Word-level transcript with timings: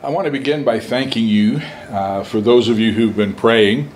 I 0.00 0.10
want 0.10 0.26
to 0.26 0.30
begin 0.30 0.62
by 0.62 0.78
thanking 0.78 1.24
you 1.24 1.56
uh, 1.90 2.22
for 2.22 2.40
those 2.40 2.68
of 2.68 2.78
you 2.78 2.92
who've 2.92 3.16
been 3.16 3.34
praying 3.34 3.90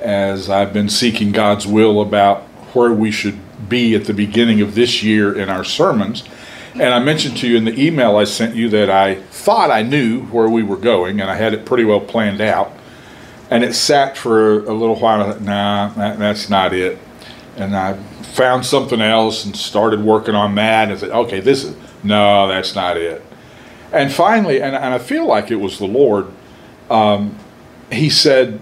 as 0.00 0.48
I've 0.48 0.72
been 0.72 0.88
seeking 0.88 1.32
God's 1.32 1.66
will 1.66 2.00
about 2.00 2.42
where 2.74 2.92
we 2.92 3.10
should 3.10 3.40
be 3.68 3.96
at 3.96 4.04
the 4.04 4.14
beginning 4.14 4.60
of 4.60 4.76
this 4.76 5.02
year 5.02 5.36
in 5.36 5.48
our 5.48 5.64
sermons. 5.64 6.22
And 6.74 6.94
I 6.94 7.00
mentioned 7.00 7.38
to 7.38 7.48
you 7.48 7.56
in 7.56 7.64
the 7.64 7.76
email 7.76 8.18
I 8.18 8.22
sent 8.22 8.54
you 8.54 8.68
that 8.68 8.88
I 8.88 9.16
thought 9.16 9.72
I 9.72 9.82
knew 9.82 10.26
where 10.26 10.48
we 10.48 10.62
were 10.62 10.76
going 10.76 11.20
and 11.20 11.28
I 11.28 11.34
had 11.34 11.52
it 11.52 11.66
pretty 11.66 11.82
well 11.84 12.00
planned 12.00 12.40
out. 12.40 12.70
And 13.50 13.64
it 13.64 13.74
sat 13.74 14.16
for 14.16 14.60
a 14.60 14.72
little 14.72 14.94
while. 14.94 15.24
Thought, 15.24 15.40
nah, 15.40 15.88
that, 15.94 16.20
that's 16.20 16.48
not 16.48 16.72
it. 16.72 17.00
And 17.56 17.74
I 17.74 17.94
found 17.94 18.64
something 18.64 19.00
else 19.00 19.44
and 19.44 19.56
started 19.56 20.04
working 20.04 20.36
on 20.36 20.54
that. 20.54 20.88
And 20.88 21.00
said, 21.00 21.10
okay, 21.10 21.40
this 21.40 21.64
is, 21.64 21.76
no, 22.04 22.46
that's 22.46 22.76
not 22.76 22.96
it. 22.96 23.24
And 23.92 24.12
finally, 24.12 24.60
and, 24.60 24.76
and 24.76 24.94
I 24.94 24.98
feel 24.98 25.26
like 25.26 25.50
it 25.50 25.56
was 25.56 25.78
the 25.78 25.86
Lord, 25.86 26.26
um, 26.90 27.38
He 27.90 28.10
said, 28.10 28.60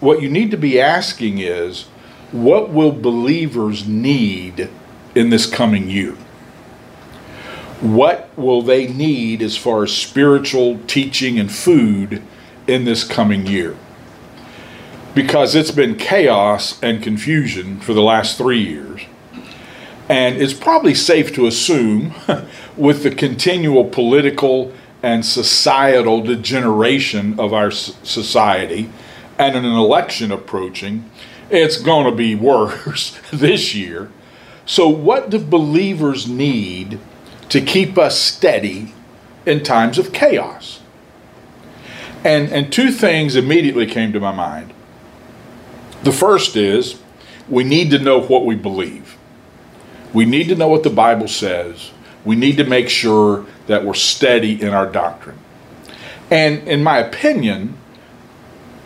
What 0.00 0.22
you 0.22 0.28
need 0.28 0.50
to 0.52 0.56
be 0.56 0.80
asking 0.80 1.38
is, 1.38 1.86
what 2.32 2.70
will 2.70 2.92
believers 2.92 3.86
need 3.86 4.70
in 5.14 5.28
this 5.28 5.46
coming 5.46 5.90
year? 5.90 6.16
What 7.80 8.30
will 8.36 8.62
they 8.62 8.86
need 8.86 9.42
as 9.42 9.56
far 9.56 9.82
as 9.82 9.92
spiritual 9.92 10.78
teaching 10.86 11.38
and 11.38 11.52
food 11.52 12.22
in 12.66 12.84
this 12.84 13.04
coming 13.04 13.46
year? 13.46 13.76
Because 15.14 15.54
it's 15.54 15.72
been 15.72 15.96
chaos 15.96 16.80
and 16.82 17.02
confusion 17.02 17.80
for 17.80 17.92
the 17.92 18.02
last 18.02 18.38
three 18.38 18.62
years. 18.62 19.02
And 20.08 20.40
it's 20.40 20.54
probably 20.54 20.94
safe 20.94 21.34
to 21.34 21.46
assume, 21.46 22.14
with 22.76 23.02
the 23.02 23.10
continual 23.10 23.84
political 23.84 24.72
and 25.02 25.24
societal 25.26 26.22
degeneration 26.22 27.38
of 27.38 27.52
our 27.52 27.70
society 27.70 28.90
and 29.38 29.56
an 29.56 29.64
election 29.64 30.30
approaching, 30.30 31.10
it's 31.50 31.76
going 31.76 32.06
to 32.06 32.16
be 32.16 32.34
worse 32.36 33.18
this 33.32 33.74
year. 33.74 34.10
So, 34.64 34.88
what 34.88 35.30
do 35.30 35.38
believers 35.38 36.28
need 36.28 36.98
to 37.48 37.60
keep 37.60 37.98
us 37.98 38.18
steady 38.18 38.94
in 39.44 39.62
times 39.62 39.98
of 39.98 40.12
chaos? 40.12 40.80
And, 42.24 42.52
and 42.52 42.72
two 42.72 42.92
things 42.92 43.34
immediately 43.34 43.86
came 43.86 44.12
to 44.12 44.20
my 44.20 44.32
mind. 44.32 44.72
The 46.04 46.12
first 46.12 46.56
is 46.56 47.00
we 47.48 47.64
need 47.64 47.90
to 47.90 47.98
know 47.98 48.20
what 48.20 48.46
we 48.46 48.54
believe. 48.54 49.16
We 50.12 50.24
need 50.24 50.48
to 50.48 50.54
know 50.54 50.68
what 50.68 50.84
the 50.84 50.90
Bible 50.90 51.26
says. 51.26 51.90
We 52.24 52.36
need 52.36 52.56
to 52.58 52.64
make 52.64 52.88
sure 52.88 53.46
that 53.66 53.84
we're 53.84 53.94
steady 53.94 54.60
in 54.60 54.68
our 54.68 54.86
doctrine. 54.86 55.38
And 56.30 56.66
in 56.66 56.82
my 56.82 56.98
opinion, 56.98 57.76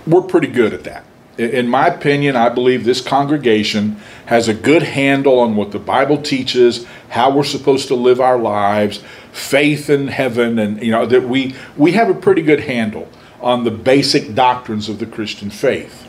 we're 0.06 0.22
pretty 0.22 0.48
good 0.48 0.72
at 0.72 0.84
that. 0.84 1.04
In 1.38 1.68
my 1.68 1.88
opinion, 1.88 2.34
I 2.34 2.48
believe 2.48 2.84
this 2.84 3.02
congregation 3.02 4.00
has 4.26 4.48
a 4.48 4.54
good 4.54 4.82
handle 4.82 5.38
on 5.38 5.54
what 5.54 5.70
the 5.70 5.78
Bible 5.78 6.22
teaches, 6.22 6.86
how 7.10 7.30
we're 7.30 7.44
supposed 7.44 7.88
to 7.88 7.94
live 7.94 8.20
our 8.20 8.38
lives, 8.38 9.02
faith 9.32 9.90
in 9.90 10.08
heaven, 10.08 10.58
and 10.58 10.82
you 10.82 10.90
know 10.90 11.04
that 11.04 11.28
we 11.28 11.54
we 11.76 11.92
have 11.92 12.08
a 12.08 12.14
pretty 12.14 12.40
good 12.40 12.60
handle 12.60 13.06
on 13.42 13.64
the 13.64 13.70
basic 13.70 14.34
doctrines 14.34 14.88
of 14.88 14.98
the 14.98 15.04
Christian 15.04 15.50
faith. 15.50 16.08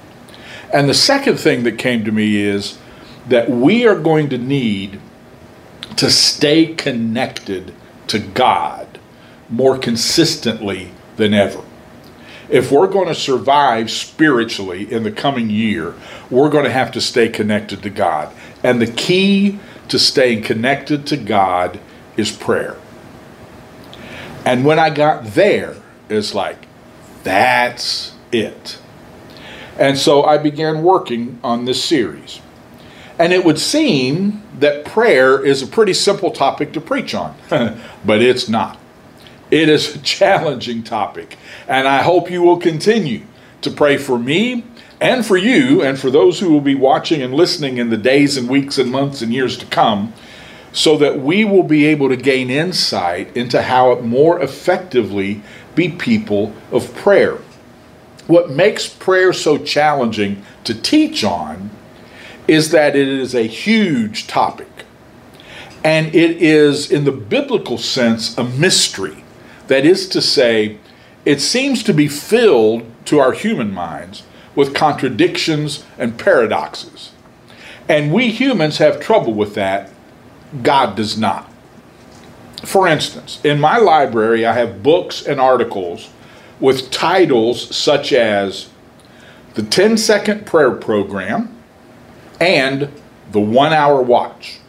And 0.74 0.90
the 0.90 0.94
second 0.94 1.38
thing 1.38 1.64
that 1.64 1.78
came 1.78 2.06
to 2.06 2.12
me 2.12 2.38
is 2.38 2.78
that 3.28 3.50
we 3.50 3.86
are 3.86 4.00
going 4.00 4.30
to 4.30 4.38
need 4.38 5.00
to 5.98 6.10
stay 6.10 6.74
connected 6.74 7.74
to 8.08 8.20
God 8.20 9.00
more 9.50 9.78
consistently 9.78 10.92
than 11.18 11.34
ever. 11.34 11.64
If 12.50 12.72
we're 12.72 12.88
going 12.88 13.08
to 13.08 13.16
survive 13.16 13.92
spiritually 13.92 14.92
in 14.92 15.04
the 15.04 15.12
coming 15.12 15.50
year, 15.50 15.96
we're 16.30 16.50
going 16.50 16.64
to 16.64 16.72
have 16.72 16.92
to 16.94 17.02
stay 17.02 17.28
connected 17.28 17.84
to 17.84 17.90
God. 17.90 18.34
And 18.64 18.82
the 18.82 18.92
key 18.92 19.60
to 19.90 20.00
staying 20.00 20.44
connected 20.44 21.06
to 21.08 21.18
God 21.18 21.80
is 22.16 22.32
prayer. 22.32 22.78
And 24.46 24.66
when 24.66 24.80
I 24.80 24.90
got 24.90 25.26
there, 25.26 25.76
it's 26.10 26.34
like, 26.34 26.68
that's 27.24 28.14
it. 28.32 28.80
And 29.78 29.98
so 29.98 30.24
I 30.24 30.38
began 30.38 30.84
working 30.84 31.40
on 31.44 31.66
this 31.66 31.84
series. 31.84 32.40
And 33.20 33.34
it 33.34 33.44
would 33.44 33.60
seem 33.60 34.44
that 34.60 34.86
prayer 34.86 35.44
is 35.44 35.62
a 35.62 35.68
pretty 35.68 35.94
simple 35.94 36.32
topic 36.32 36.74
to 36.74 36.82
preach 36.82 37.16
on, 37.16 37.36
but 38.06 38.22
it's 38.22 38.48
not. 38.48 38.80
It 39.50 39.70
is 39.70 39.96
a 39.96 40.00
challenging 40.04 40.84
topic, 40.84 41.38
and 41.68 41.88
I 41.88 42.04
hope 42.04 42.30
you 42.30 42.42
will 42.42 42.58
continue 42.58 43.24
to 43.62 43.72
pray 43.72 43.98
for 43.98 44.20
me 44.20 44.64
and 45.00 45.26
for 45.26 45.38
you 45.38 45.82
and 45.82 46.00
for 46.00 46.10
those 46.10 46.40
who 46.40 46.52
will 46.52 46.62
be 46.62 46.76
watching 46.76 47.22
and 47.22 47.34
listening 47.34 47.78
in 47.78 47.90
the 47.90 47.98
days 47.98 48.38
and 48.38 48.50
weeks 48.50 48.78
and 48.78 48.92
months 48.92 49.22
and 49.22 49.34
years 49.34 49.58
to 49.58 49.66
come 49.68 50.14
so 50.74 50.98
that 50.98 51.20
we 51.20 51.44
will 51.46 51.64
be 51.64 51.86
able 51.86 52.10
to 52.10 52.16
gain 52.16 52.50
insight 52.50 53.36
into 53.36 53.62
how 53.62 53.92
it 53.92 54.04
more 54.04 54.40
effectively 54.42 55.42
be 55.76 55.90
people 55.90 56.54
of 56.72 56.94
prayer. 56.96 57.40
What 58.28 58.50
makes 58.52 58.88
prayer 58.88 59.34
so 59.34 59.58
challenging 59.58 60.44
to 60.66 60.74
teach 60.74 61.24
on 61.24 61.70
is 62.48 62.72
that 62.72 62.96
it 62.96 63.08
is 63.08 63.36
a 63.36 63.44
huge 63.44 64.28
topic. 64.28 64.68
And 65.84 66.08
it 66.16 66.42
is, 66.42 66.92
in 66.92 67.04
the 67.06 67.12
biblical 67.12 67.78
sense, 67.78 68.38
a 68.38 68.44
mystery. 68.44 69.24
That 69.68 69.86
is 69.86 70.08
to 70.10 70.22
say, 70.22 70.78
it 71.26 71.42
seems 71.42 71.84
to 71.84 71.94
be 71.94 72.08
filled 72.08 72.84
to 73.06 73.20
our 73.20 73.34
human 73.34 73.74
minds 73.74 74.24
with 74.56 74.74
contradictions 74.74 75.86
and 75.98 76.18
paradoxes. 76.18 77.12
And 77.90 78.14
we 78.14 78.32
humans 78.32 78.78
have 78.78 79.00
trouble 79.00 79.34
with 79.34 79.54
that. 79.56 79.92
God 80.64 80.96
does 80.96 81.18
not. 81.18 81.52
For 82.64 82.88
instance, 82.88 83.40
in 83.44 83.60
my 83.60 83.78
library, 83.78 84.46
I 84.46 84.54
have 84.54 84.82
books 84.82 85.26
and 85.26 85.40
articles 85.40 86.10
with 86.60 86.90
titles 86.92 87.76
such 87.76 88.12
as 88.12 88.70
The 89.54 89.64
10 89.64 89.98
Second 89.98 90.46
Prayer 90.46 90.72
Program 90.72 91.57
and 92.40 92.92
the 93.32 93.40
one 93.40 93.74
hour 93.74 94.02
watch. 94.02 94.60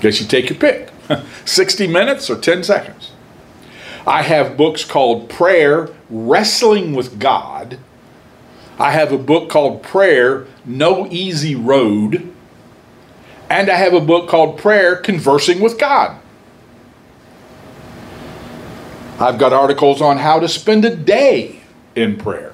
Guess 0.00 0.20
you 0.20 0.26
take 0.26 0.50
your 0.50 0.58
pick 0.58 0.90
60 1.44 1.86
minutes 1.86 2.28
or 2.30 2.38
10 2.38 2.62
seconds. 2.64 3.12
I 4.06 4.22
have 4.22 4.56
books 4.56 4.84
called 4.84 5.30
Prayer 5.30 5.88
Wrestling 6.10 6.94
with 6.94 7.18
God. 7.18 7.78
I 8.78 8.90
have 8.90 9.12
a 9.12 9.18
book 9.18 9.48
called 9.48 9.82
Prayer 9.82 10.46
No 10.64 11.06
Easy 11.06 11.54
Road. 11.54 12.30
And 13.48 13.70
I 13.70 13.76
have 13.76 13.94
a 13.94 14.00
book 14.00 14.28
called 14.28 14.58
Prayer 14.58 14.96
Conversing 14.96 15.60
with 15.60 15.78
God. 15.78 16.20
I've 19.18 19.38
got 19.38 19.52
articles 19.52 20.02
on 20.02 20.18
how 20.18 20.40
to 20.40 20.48
spend 20.48 20.84
a 20.84 20.94
day 20.94 21.60
in 21.94 22.16
prayer. 22.16 22.53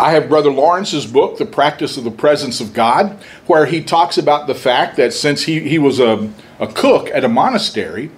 I 0.00 0.12
have 0.12 0.28
Brother 0.28 0.50
Lawrence's 0.50 1.06
book, 1.06 1.36
The 1.36 1.44
Practice 1.44 1.96
of 1.96 2.04
the 2.04 2.10
Presence 2.10 2.60
of 2.60 2.72
God, 2.72 3.18
where 3.46 3.66
he 3.66 3.82
talks 3.82 4.16
about 4.16 4.46
the 4.46 4.54
fact 4.54 4.96
that 4.96 5.12
since 5.12 5.42
he, 5.42 5.60
he 5.60 5.78
was 5.78 6.00
a, 6.00 6.30
a 6.58 6.66
cook 6.66 7.10
at 7.10 7.24
a 7.24 7.28
monastery, 7.28 8.10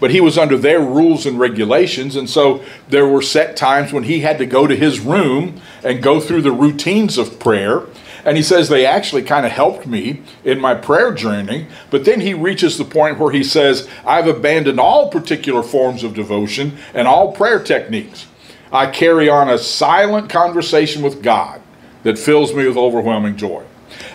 but 0.00 0.10
he 0.10 0.20
was 0.20 0.38
under 0.38 0.56
their 0.56 0.80
rules 0.80 1.26
and 1.26 1.38
regulations, 1.38 2.16
and 2.16 2.30
so 2.30 2.64
there 2.88 3.06
were 3.06 3.20
set 3.20 3.56
times 3.56 3.92
when 3.92 4.04
he 4.04 4.20
had 4.20 4.38
to 4.38 4.46
go 4.46 4.66
to 4.66 4.74
his 4.74 5.00
room 5.00 5.60
and 5.84 6.02
go 6.02 6.18
through 6.18 6.42
the 6.42 6.52
routines 6.52 7.18
of 7.18 7.38
prayer. 7.38 7.82
And 8.24 8.36
he 8.36 8.42
says 8.42 8.68
they 8.68 8.86
actually 8.86 9.22
kind 9.22 9.44
of 9.44 9.52
helped 9.52 9.86
me 9.86 10.22
in 10.44 10.60
my 10.60 10.74
prayer 10.74 11.12
journey. 11.12 11.66
But 11.90 12.04
then 12.04 12.20
he 12.20 12.34
reaches 12.34 12.78
the 12.78 12.84
point 12.84 13.18
where 13.18 13.32
he 13.32 13.44
says, 13.44 13.88
I've 14.04 14.26
abandoned 14.26 14.80
all 14.80 15.10
particular 15.10 15.62
forms 15.62 16.04
of 16.04 16.14
devotion 16.14 16.78
and 16.94 17.08
all 17.08 17.32
prayer 17.32 17.62
techniques. 17.62 18.26
I 18.72 18.86
carry 18.86 19.28
on 19.28 19.48
a 19.48 19.58
silent 19.58 20.28
conversation 20.28 21.02
with 21.02 21.22
God 21.22 21.60
that 22.02 22.18
fills 22.18 22.54
me 22.54 22.66
with 22.66 22.76
overwhelming 22.76 23.36
joy. 23.36 23.64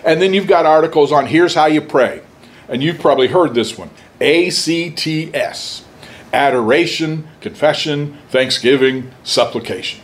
And 0.04 0.20
then 0.20 0.32
you've 0.32 0.46
got 0.46 0.66
articles 0.66 1.12
on 1.12 1.26
here's 1.26 1.54
how 1.54 1.66
you 1.66 1.80
pray. 1.80 2.22
And 2.68 2.82
you've 2.82 2.98
probably 2.98 3.28
heard 3.28 3.54
this 3.54 3.76
one 3.76 3.90
ACTS 4.20 5.84
adoration, 6.32 7.28
confession, 7.40 8.18
thanksgiving, 8.30 9.10
supplication. 9.22 10.00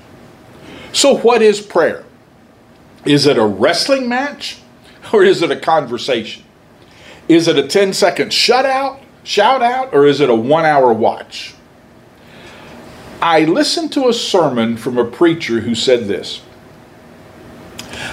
So, 0.93 1.17
what 1.19 1.43
is 1.43 1.61
prayer? 1.61 2.05
Is 3.05 3.27
it 3.27 3.39
a 3.39 3.45
wrestling 3.45 4.09
match 4.09 4.59
or 5.13 5.25
is 5.25 5.43
it 5.43 5.51
a 5.51 5.57
conversation? 5.57 6.45
Is 7.29 7.49
it 7.49 7.57
a 7.57 7.67
10 7.67 7.93
second 7.93 8.31
shutout, 8.31 9.01
shout 9.23 9.63
out, 9.63 9.95
or 9.95 10.07
is 10.07 10.21
it 10.21 10.29
a 10.29 10.35
one 10.35 10.65
hour 10.65 10.93
watch? 10.93 11.55
I 13.23 13.45
listened 13.45 13.93
to 13.93 14.09
a 14.09 14.15
sermon 14.15 14.77
from 14.77 14.97
a 14.97 15.05
preacher 15.05 15.61
who 15.61 15.75
said 15.75 16.07
this 16.07 16.43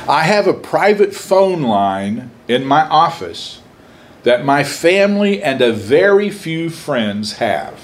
I 0.07 0.23
have 0.23 0.47
a 0.47 0.53
private 0.53 1.13
phone 1.13 1.61
line 1.61 2.31
in 2.47 2.65
my 2.65 2.87
office 2.87 3.61
that 4.23 4.43
my 4.43 4.63
family 4.63 5.41
and 5.41 5.61
a 5.61 5.71
very 5.71 6.29
few 6.29 6.69
friends 6.69 7.33
have. 7.33 7.79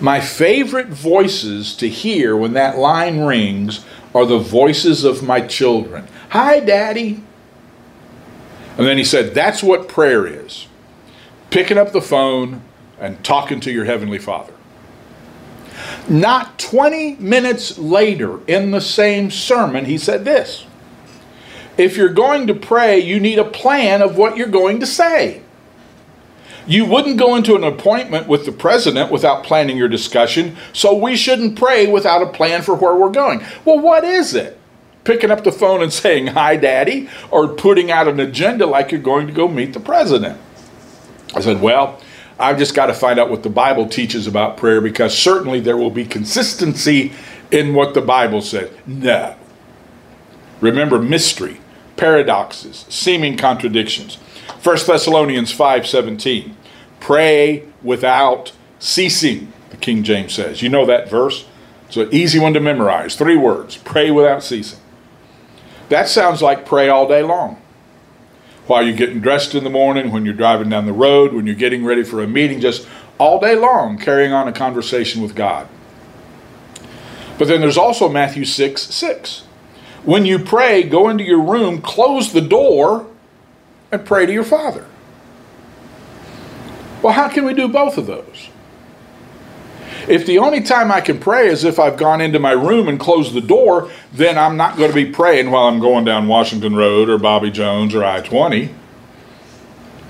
My 0.00 0.20
favorite 0.20 0.88
voices 0.88 1.74
to 1.76 1.88
hear 1.88 2.36
when 2.36 2.52
that 2.54 2.76
line 2.76 3.20
rings 3.20 3.84
are 4.14 4.26
the 4.26 4.38
voices 4.38 5.04
of 5.04 5.22
my 5.22 5.40
children. 5.40 6.06
Hi, 6.30 6.60
Daddy. 6.60 7.22
And 8.76 8.86
then 8.86 8.98
he 8.98 9.04
said, 9.04 9.34
That's 9.34 9.62
what 9.62 9.88
prayer 9.88 10.26
is 10.26 10.66
picking 11.50 11.78
up 11.78 11.92
the 11.92 12.02
phone 12.02 12.62
and 12.98 13.22
talking 13.22 13.60
to 13.60 13.70
your 13.70 13.84
Heavenly 13.84 14.18
Father. 14.18 14.54
Not 16.08 16.58
20 16.58 17.16
minutes 17.16 17.78
later 17.78 18.40
in 18.46 18.72
the 18.72 18.80
same 18.80 19.30
sermon, 19.30 19.84
he 19.84 19.98
said 19.98 20.24
this 20.24 20.66
If 21.78 21.96
you're 21.96 22.08
going 22.08 22.46
to 22.48 22.54
pray, 22.54 22.98
you 22.98 23.20
need 23.20 23.38
a 23.38 23.44
plan 23.44 24.02
of 24.02 24.16
what 24.16 24.36
you're 24.36 24.48
going 24.48 24.80
to 24.80 24.86
say. 24.86 25.42
You 26.66 26.84
wouldn't 26.84 27.18
go 27.18 27.34
into 27.34 27.56
an 27.56 27.64
appointment 27.64 28.28
with 28.28 28.46
the 28.46 28.52
president 28.52 29.10
without 29.10 29.42
planning 29.42 29.76
your 29.76 29.88
discussion, 29.88 30.56
so 30.72 30.94
we 30.94 31.16
shouldn't 31.16 31.58
pray 31.58 31.90
without 31.90 32.22
a 32.22 32.26
plan 32.26 32.62
for 32.62 32.74
where 32.74 32.94
we're 32.94 33.10
going. 33.10 33.44
Well, 33.64 33.80
what 33.80 34.04
is 34.04 34.34
it? 34.34 34.58
Picking 35.02 35.32
up 35.32 35.42
the 35.42 35.50
phone 35.50 35.82
and 35.82 35.92
saying, 35.92 36.28
Hi, 36.28 36.56
Daddy, 36.56 37.08
or 37.30 37.48
putting 37.48 37.90
out 37.90 38.06
an 38.06 38.20
agenda 38.20 38.66
like 38.66 38.92
you're 38.92 39.00
going 39.00 39.26
to 39.26 39.32
go 39.32 39.48
meet 39.48 39.72
the 39.72 39.80
president. 39.80 40.40
I 41.34 41.40
said, 41.40 41.60
Well, 41.60 42.00
I've 42.42 42.58
just 42.58 42.74
got 42.74 42.86
to 42.86 42.94
find 42.94 43.20
out 43.20 43.30
what 43.30 43.44
the 43.44 43.48
Bible 43.48 43.88
teaches 43.88 44.26
about 44.26 44.56
prayer 44.56 44.80
because 44.80 45.16
certainly 45.16 45.60
there 45.60 45.76
will 45.76 45.90
be 45.90 46.04
consistency 46.04 47.12
in 47.52 47.72
what 47.72 47.94
the 47.94 48.00
Bible 48.00 48.42
said. 48.42 48.76
No. 48.84 49.36
Remember 50.60 50.98
mystery, 51.00 51.60
paradoxes, 51.96 52.84
seeming 52.88 53.36
contradictions. 53.36 54.16
1 54.62 54.86
Thessalonians 54.86 55.52
5:17. 55.52 56.54
Pray 56.98 57.62
without 57.80 58.52
ceasing, 58.80 59.52
the 59.70 59.76
King 59.76 60.02
James 60.02 60.34
says. 60.34 60.62
You 60.62 60.68
know 60.68 60.84
that 60.86 61.08
verse? 61.08 61.46
It's 61.86 61.96
an 61.96 62.08
easy 62.10 62.40
one 62.40 62.54
to 62.54 62.60
memorize. 62.60 63.14
Three 63.14 63.36
words. 63.36 63.76
Pray 63.76 64.10
without 64.10 64.42
ceasing. 64.42 64.80
That 65.90 66.08
sounds 66.08 66.42
like 66.42 66.66
pray 66.66 66.88
all 66.88 67.06
day 67.06 67.22
long 67.22 67.61
while 68.66 68.82
you're 68.82 68.96
getting 68.96 69.20
dressed 69.20 69.54
in 69.54 69.64
the 69.64 69.70
morning, 69.70 70.12
when 70.12 70.24
you're 70.24 70.34
driving 70.34 70.68
down 70.68 70.86
the 70.86 70.92
road, 70.92 71.32
when 71.32 71.46
you're 71.46 71.54
getting 71.54 71.84
ready 71.84 72.04
for 72.04 72.22
a 72.22 72.26
meeting, 72.26 72.60
just 72.60 72.86
all 73.18 73.40
day 73.40 73.56
long 73.56 73.98
carrying 73.98 74.32
on 74.32 74.48
a 74.48 74.52
conversation 74.52 75.22
with 75.22 75.34
God. 75.34 75.68
But 77.38 77.48
then 77.48 77.60
there's 77.60 77.78
also 77.78 78.08
Matthew 78.08 78.44
6 78.44 78.82
6. 78.82 79.44
When 80.04 80.26
you 80.26 80.38
pray, 80.38 80.82
go 80.82 81.08
into 81.08 81.24
your 81.24 81.40
room, 81.40 81.80
close 81.80 82.32
the 82.32 82.40
door, 82.40 83.06
and 83.90 84.04
pray 84.04 84.26
to 84.26 84.32
your 84.32 84.44
Father. 84.44 84.86
Well, 87.02 87.12
how 87.12 87.28
can 87.28 87.44
we 87.44 87.54
do 87.54 87.68
both 87.68 87.98
of 87.98 88.06
those? 88.06 88.48
If 90.08 90.26
the 90.26 90.38
only 90.38 90.60
time 90.60 90.90
I 90.90 91.00
can 91.00 91.20
pray 91.20 91.46
is 91.46 91.64
if 91.64 91.78
I've 91.78 91.96
gone 91.96 92.20
into 92.20 92.40
my 92.40 92.52
room 92.52 92.88
and 92.88 92.98
closed 92.98 93.34
the 93.34 93.40
door, 93.40 93.90
then 94.12 94.36
I'm 94.36 94.56
not 94.56 94.76
going 94.76 94.90
to 94.90 94.94
be 94.94 95.06
praying 95.06 95.50
while 95.50 95.68
I'm 95.68 95.78
going 95.78 96.04
down 96.04 96.26
Washington 96.26 96.74
Road 96.74 97.08
or 97.08 97.18
Bobby 97.18 97.50
Jones 97.50 97.94
or 97.94 98.04
I 98.04 98.20
20. 98.20 98.74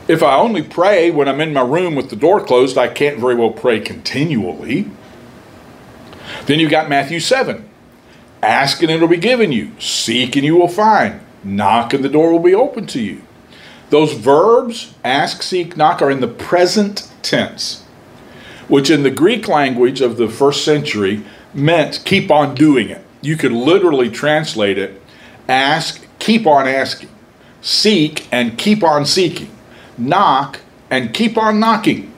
If 0.09 0.23
I 0.23 0.37
only 0.37 0.63
pray 0.63 1.11
when 1.11 1.29
I'm 1.29 1.41
in 1.41 1.53
my 1.53 1.61
room 1.61 1.95
with 1.95 2.09
the 2.11 2.17
door 2.17 2.45
closed, 2.45 2.79
I 2.79 2.89
can't 2.89 3.19
very 3.19 3.35
well 3.35 3.51
pray 3.51 3.81
continually. 3.81 4.91
Then 6.47 6.59
you've 6.59 6.71
got 6.71 6.89
Matthew 6.89 7.21
7. 7.21 7.69
Ask 8.43 8.83
and 8.83 8.91
it'll 8.91 9.09
be 9.09 9.19
given 9.19 9.53
you. 9.53 9.73
Seek 9.79 10.37
and 10.37 10.45
you 10.45 10.57
will 10.57 10.69
find. 10.69 11.21
Knock 11.45 11.93
and 11.93 12.05
the 12.05 12.09
door 12.09 12.33
will 12.33 12.41
be 12.41 12.55
open 12.55 12.87
to 12.89 13.01
you. 13.01 13.23
Those 13.91 14.15
verbs, 14.15 14.95
ask, 15.05 15.43
seek, 15.43 15.77
knock, 15.77 16.01
are 16.01 16.11
in 16.11 16.21
the 16.21 16.29
present 16.29 17.13
tense 17.21 17.82
which 18.69 18.91
in 18.91 19.03
the 19.03 19.11
Greek 19.11 19.49
language 19.49 20.01
of 20.01 20.17
the 20.17 20.29
first 20.29 20.65
century 20.65 21.23
meant 21.55 22.03
keep 22.05 22.31
on 22.31 22.55
doing 22.55 22.89
it. 22.89 23.05
You 23.21 23.37
could 23.37 23.53
literally 23.53 24.11
translate 24.11 24.79
it 24.79 25.01
ask, 25.49 26.07
keep 26.19 26.47
on 26.47 26.67
asking, 26.67 27.09
seek, 27.61 28.27
and 28.33 28.59
keep 28.59 28.83
on 28.83 29.05
seeking, 29.07 29.51
knock, 29.99 30.61
and 30.91 31.13
keep 31.13 31.37
on 31.37 31.61
knocking. 31.61 32.13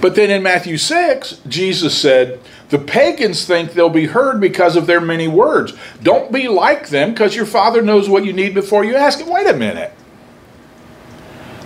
But 0.00 0.14
then 0.14 0.30
in 0.30 0.42
Matthew 0.42 0.76
6, 0.76 1.42
Jesus 1.48 1.96
said, 1.96 2.40
The 2.68 2.78
pagans 2.78 3.44
think 3.44 3.72
they'll 3.72 3.90
be 3.90 4.06
heard 4.06 4.40
because 4.40 4.76
of 4.76 4.86
their 4.86 5.00
many 5.00 5.28
words. 5.28 5.72
Don't 6.02 6.32
be 6.32 6.48
like 6.48 6.88
them 6.88 7.10
because 7.10 7.34
your 7.34 7.46
Father 7.46 7.82
knows 7.82 8.08
what 8.08 8.24
you 8.24 8.32
need 8.32 8.54
before 8.54 8.84
you 8.84 8.94
ask 8.94 9.18
Him. 9.18 9.28
Wait 9.28 9.48
a 9.48 9.54
minute. 9.54 9.92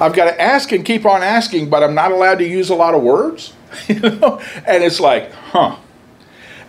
I've 0.00 0.12
got 0.12 0.24
to 0.24 0.40
ask 0.40 0.72
and 0.72 0.84
keep 0.84 1.06
on 1.06 1.22
asking, 1.22 1.70
but 1.70 1.82
I'm 1.82 1.94
not 1.94 2.10
allowed 2.12 2.38
to 2.38 2.48
use 2.48 2.70
a 2.70 2.74
lot 2.74 2.94
of 2.94 3.02
words. 3.02 3.52
you 3.88 4.00
know? 4.00 4.40
And 4.66 4.82
it's 4.82 5.00
like, 5.00 5.32
huh. 5.32 5.76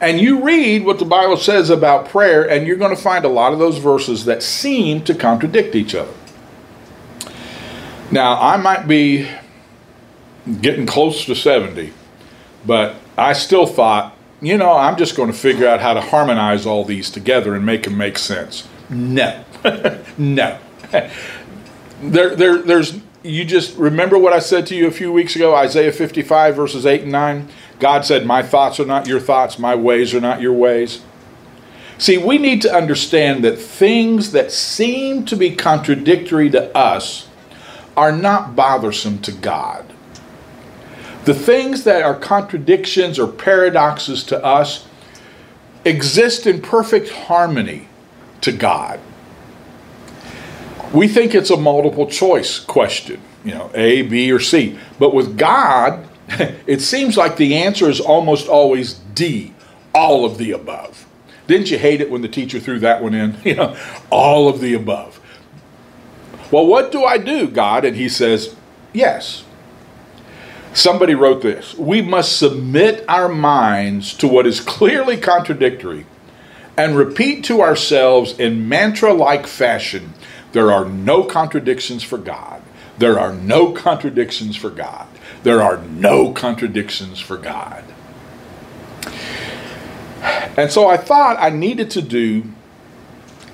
And 0.02 0.20
you 0.20 0.44
read 0.44 0.86
what 0.86 1.00
the 1.00 1.06
Bible 1.06 1.38
says 1.38 1.70
about 1.70 2.10
prayer, 2.10 2.48
and 2.48 2.68
you're 2.68 2.76
going 2.76 2.96
to 2.96 3.02
find 3.02 3.26
a 3.26 3.30
lot 3.30 3.54
of 3.54 3.60
those 3.60 3.78
verses 3.78 4.26
that 4.26 4.44
seem 4.44 5.04
to 5.06 5.16
contradict 5.16 5.74
each 5.74 5.96
other. 5.96 6.14
Now, 8.12 8.40
I 8.40 8.58
might 8.58 8.88
be 8.88 9.30
getting 10.62 10.86
close 10.86 11.26
to 11.26 11.36
70, 11.36 11.92
but 12.66 12.96
I 13.18 13.34
still 13.34 13.66
thought, 13.66 14.16
you 14.42 14.58
know, 14.58 14.74
I'm 14.74 14.98
just 14.98 15.16
going 15.16 15.32
to 15.32 15.38
figure 15.38 15.68
out 15.68 15.80
how 15.80 15.94
to 15.94 16.02
harmonize 16.02 16.66
all 16.66 16.84
these 16.84 17.10
together 17.10 17.56
and 17.56 17.66
make 17.66 17.84
them 17.84 17.98
make 17.98 18.18
sense. 18.18 18.68
No, 18.90 19.44
no. 20.18 20.60
there, 22.02 22.36
there, 22.36 22.58
there's 22.62 23.00
you 23.26 23.44
just 23.44 23.76
remember 23.78 24.18
what 24.18 24.34
I 24.34 24.40
said 24.40 24.68
to 24.68 24.76
you 24.76 24.88
a 24.88 24.92
few 24.92 25.12
weeks 25.12 25.36
ago, 25.36 25.56
Isaiah 25.56 25.92
55, 25.92 26.56
verses 26.56 26.86
8 26.86 27.04
and 27.04 27.12
9? 27.12 27.50
God 27.80 28.06
said, 28.06 28.26
My 28.26 28.44
thoughts 28.44 28.80
are 28.80 28.86
not 28.86 29.08
your 29.08 29.20
thoughts, 29.20 29.60
my 29.60 29.76
ways 29.76 30.14
are 30.14 30.22
not 30.22 30.42
your 30.42 30.54
ways. 30.54 31.02
See, 31.98 32.18
we 32.18 32.38
need 32.38 32.62
to 32.64 32.74
understand 32.74 33.44
that 33.44 33.58
things 33.58 34.32
that 34.32 34.52
seem 34.52 35.26
to 35.26 35.36
be 35.36 35.56
contradictory 35.56 36.50
to 36.52 36.76
us 36.76 37.28
are 37.96 38.12
not 38.12 38.56
bothersome 38.56 39.20
to 39.20 39.32
God. 39.32 39.86
The 41.24 41.34
things 41.34 41.86
that 41.86 42.04
are 42.04 42.16
contradictions 42.16 43.18
or 43.18 43.28
paradoxes 43.28 44.24
to 44.26 44.44
us 44.44 44.88
exist 45.86 46.46
in 46.46 46.62
perfect 46.62 47.10
harmony 47.10 47.88
to 48.42 48.52
God 48.52 49.00
we 50.96 51.08
think 51.08 51.36
it's 51.36 51.50
a 51.50 51.58
multiple 51.58 52.08
choice 52.08 52.60
question, 52.60 53.22
you 53.44 53.54
know, 53.54 53.70
A, 53.74 54.04
B, 54.04 54.32
or 54.32 54.40
C. 54.40 54.80
But 54.98 55.14
with 55.14 55.38
God, 55.38 56.08
it 56.66 56.82
seems 56.82 57.18
like 57.18 57.36
the 57.36 57.56
answer 57.56 57.90
is 57.90 58.00
almost 58.00 58.48
always 58.48 58.94
D, 58.94 59.54
all 59.94 60.26
of 60.26 60.38
the 60.38 60.52
above. 60.52 61.06
Didn't 61.48 61.70
you 61.70 61.78
hate 61.78 62.02
it 62.02 62.10
when 62.10 62.22
the 62.22 62.28
teacher 62.28 62.60
threw 62.60 62.80
that 62.80 63.04
one 63.04 63.14
in? 63.14 63.38
You 63.44 63.56
know, 63.56 63.78
all 64.10 64.48
of 64.48 64.62
the 64.62 64.74
above. 64.74 65.20
Well, 66.52 66.66
what 66.66 66.92
do 66.92 67.04
I 67.04 67.18
do, 67.18 67.48
God? 67.48 67.86
And 67.86 67.96
he 67.96 68.08
says, 68.10 68.56
yes. 68.94 69.44
Somebody 70.74 71.16
wrote 71.16 71.42
this 71.42 71.74
We 71.76 72.02
must 72.02 72.38
submit 72.38 73.06
our 73.08 73.30
minds 73.30 74.14
to 74.16 74.28
what 74.28 74.46
is 74.46 74.60
clearly 74.60 75.18
contradictory 75.18 76.06
and 76.78 76.98
repeat 76.98 77.44
to 77.46 77.62
ourselves 77.62 78.38
in 78.38 78.68
mantra 78.68 79.14
like 79.14 79.48
fashion 79.48 80.14
there 80.56 80.72
are 80.72 80.86
no 80.86 81.26
contradictions 81.26 82.02
for 82.02 82.18
God. 82.18 82.62
There 82.98 83.20
are 83.20 83.34
no 83.34 83.74
contradictions 83.74 84.56
for 84.56 84.70
God. 84.70 85.06
There 85.44 85.62
are 85.62 85.80
no 85.80 86.32
contradictions 86.32 87.20
for 87.20 87.36
God. 87.36 87.84
And 90.56 90.72
so 90.72 90.88
I 90.88 90.96
thought 90.96 91.36
I 91.42 91.50
needed 91.50 91.92
to 91.92 92.02
do 92.02 92.46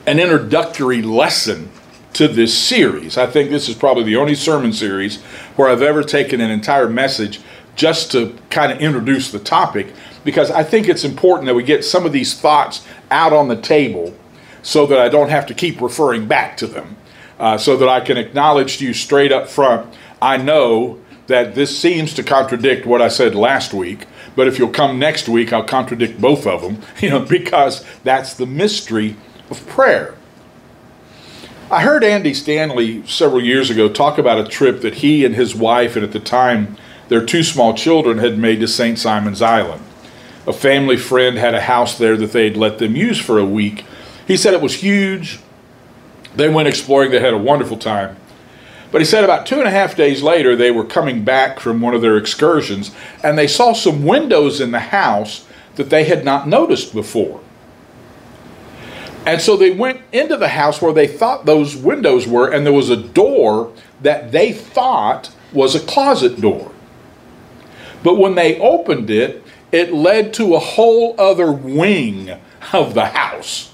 an 0.05 0.20
introductory 0.20 1.01
lesson 1.01 1.72
to 2.13 2.27
this 2.27 2.55
series. 2.55 3.17
I 3.17 3.25
think 3.25 3.50
this 3.50 3.67
is 3.67 3.74
probably 3.74 4.03
the 4.03 4.17
only 4.17 4.36
sermon 4.36 4.72
series 4.72 5.24
where 5.55 5.70
I've 5.70 5.81
ever 5.81 6.03
taken 6.03 6.39
an 6.39 6.51
entire 6.51 6.88
message 6.88 7.39
just 7.75 8.12
to 8.12 8.38
kind 8.51 8.72
of 8.72 8.77
introduce 8.77 9.31
the 9.31 9.39
topic 9.39 9.88
because 10.24 10.51
I 10.51 10.63
think 10.63 10.88
it's 10.88 11.03
important 11.03 11.48
that 11.48 11.55
we 11.55 11.63
get 11.63 11.84
some 11.84 12.05
of 12.05 12.12
these 12.12 12.39
thoughts 12.39 12.86
out 13.10 13.34
on 13.34 13.48
the 13.48 13.60
table 13.60 14.13
so 14.62 14.86
that 14.86 15.00
I 15.00 15.10
don't 15.10 15.30
have 15.30 15.46
to 15.48 15.53
keep 15.53 15.82
referring 15.82 16.27
back 16.27 16.58
to 16.58 16.68
them, 16.68 16.98
uh, 17.39 17.58
so 17.58 17.77
that 17.77 17.89
I 17.89 18.01
can 18.01 18.18
acknowledge 18.18 18.77
to 18.77 18.86
you 18.86 18.94
straight 18.94 19.32
up 19.32 19.48
front. 19.48 19.94
I 20.22 20.38
know 20.38 21.00
that 21.27 21.56
this 21.56 21.77
seems 21.77 22.13
to 22.15 22.24
contradict 22.24 22.86
what 22.86 23.01
I 23.01 23.08
said 23.08 23.36
last 23.36 23.74
week, 23.74 24.06
but 24.36 24.48
if 24.48 24.60
you'll 24.60 24.70
come 24.70 25.00
next 25.00 25.27
week, 25.27 25.51
I'll 25.51 25.63
contradict 25.63 26.20
both 26.20 26.46
of 26.46 26.62
them, 26.62 26.82
you 27.01 27.10
know, 27.10 27.20
because 27.20 27.86
that's 28.03 28.34
the 28.34 28.46
mystery 28.46 29.15
of 29.50 29.65
prayer. 29.68 30.15
I 31.70 31.84
heard 31.84 32.03
Andy 32.03 32.34
Stanley 32.34 33.06
several 33.08 33.41
years 33.41 33.70
ago 33.70 33.88
talk 33.88 34.18
about 34.18 34.46
a 34.46 34.50
trip 34.50 34.82
that 34.82 34.96
he 34.96 35.24
and 35.24 35.36
his 35.36 35.56
wife, 35.56 35.96
and 35.96 36.03
at 36.03 36.12
the 36.12 36.20
time 36.20 36.75
their 37.12 37.25
two 37.25 37.44
small 37.44 37.74
children, 37.74 38.20
had 38.20 38.38
made 38.38 38.62
to 38.62 38.68
St. 38.70 38.98
Simon's 38.98 39.41
Island. 39.41 39.84
A 40.48 40.53
family 40.53 40.96
friend 40.96 41.38
had 41.38 41.53
a 41.53 41.60
house 41.60 41.98
there 41.98 42.15
that 42.15 42.32
they'd 42.32 42.56
let 42.56 42.77
them 42.77 42.96
use 42.96 43.20
for 43.20 43.38
a 43.38 43.44
week, 43.44 43.84
he 44.28 44.38
said 44.38 44.54
it 44.54 44.62
was 44.62 44.75
huge. 44.75 45.40
They 46.36 46.50
went 46.50 46.68
exploring, 46.68 47.12
they 47.12 47.20
had 47.20 47.34
a 47.34 47.38
wonderful 47.38 47.78
time. 47.78 48.18
But 48.92 49.00
he 49.00 49.06
said 49.06 49.24
about 49.24 49.46
two 49.46 49.60
and 49.60 49.68
a 49.68 49.72
half 49.72 49.96
days 49.96 50.22
later, 50.22 50.56
they 50.56 50.72
were 50.72 50.84
coming 50.84 51.24
back 51.24 51.60
from 51.60 51.80
one 51.82 51.94
of 51.94 52.01
their 52.01 52.18
excursions 52.18 52.92
and 53.24 53.38
they 53.38 53.48
saw 53.48 53.74
some 53.74 54.06
windows 54.06 54.60
in 54.60 54.72
the 54.72 54.80
house 54.80 55.46
that 55.75 55.90
they 55.90 56.04
had 56.04 56.25
not 56.25 56.48
noticed 56.48 56.94
before. 56.94 57.42
And 59.25 59.40
so 59.40 59.56
they 59.56 59.72
went 59.72 60.01
into 60.12 60.36
the 60.36 60.50
house 60.50 60.82
where 60.82 60.94
they 60.94 61.08
thought 61.08 61.46
those 61.46 61.75
windows 61.75 62.28
were, 62.28 62.50
and 62.51 62.66
there 62.66 62.74
was 62.74 62.90
a 62.90 62.98
door 62.98 63.72
that 64.01 64.32
they 64.32 64.51
thought 64.51 65.30
was 65.54 65.75
a 65.75 65.80
closet 65.80 66.42
door. 66.42 66.72
But 68.04 68.18
when 68.18 68.34
they 68.34 68.60
opened 68.60 69.12
it, 69.12 69.44
it 69.72 69.94
led 69.94 70.34
to 70.36 70.56
a 70.56 70.60
whole 70.60 71.16
other 71.20 71.51
wing 71.51 72.32
of 72.74 72.94
the 72.96 73.06
house. 73.06 73.71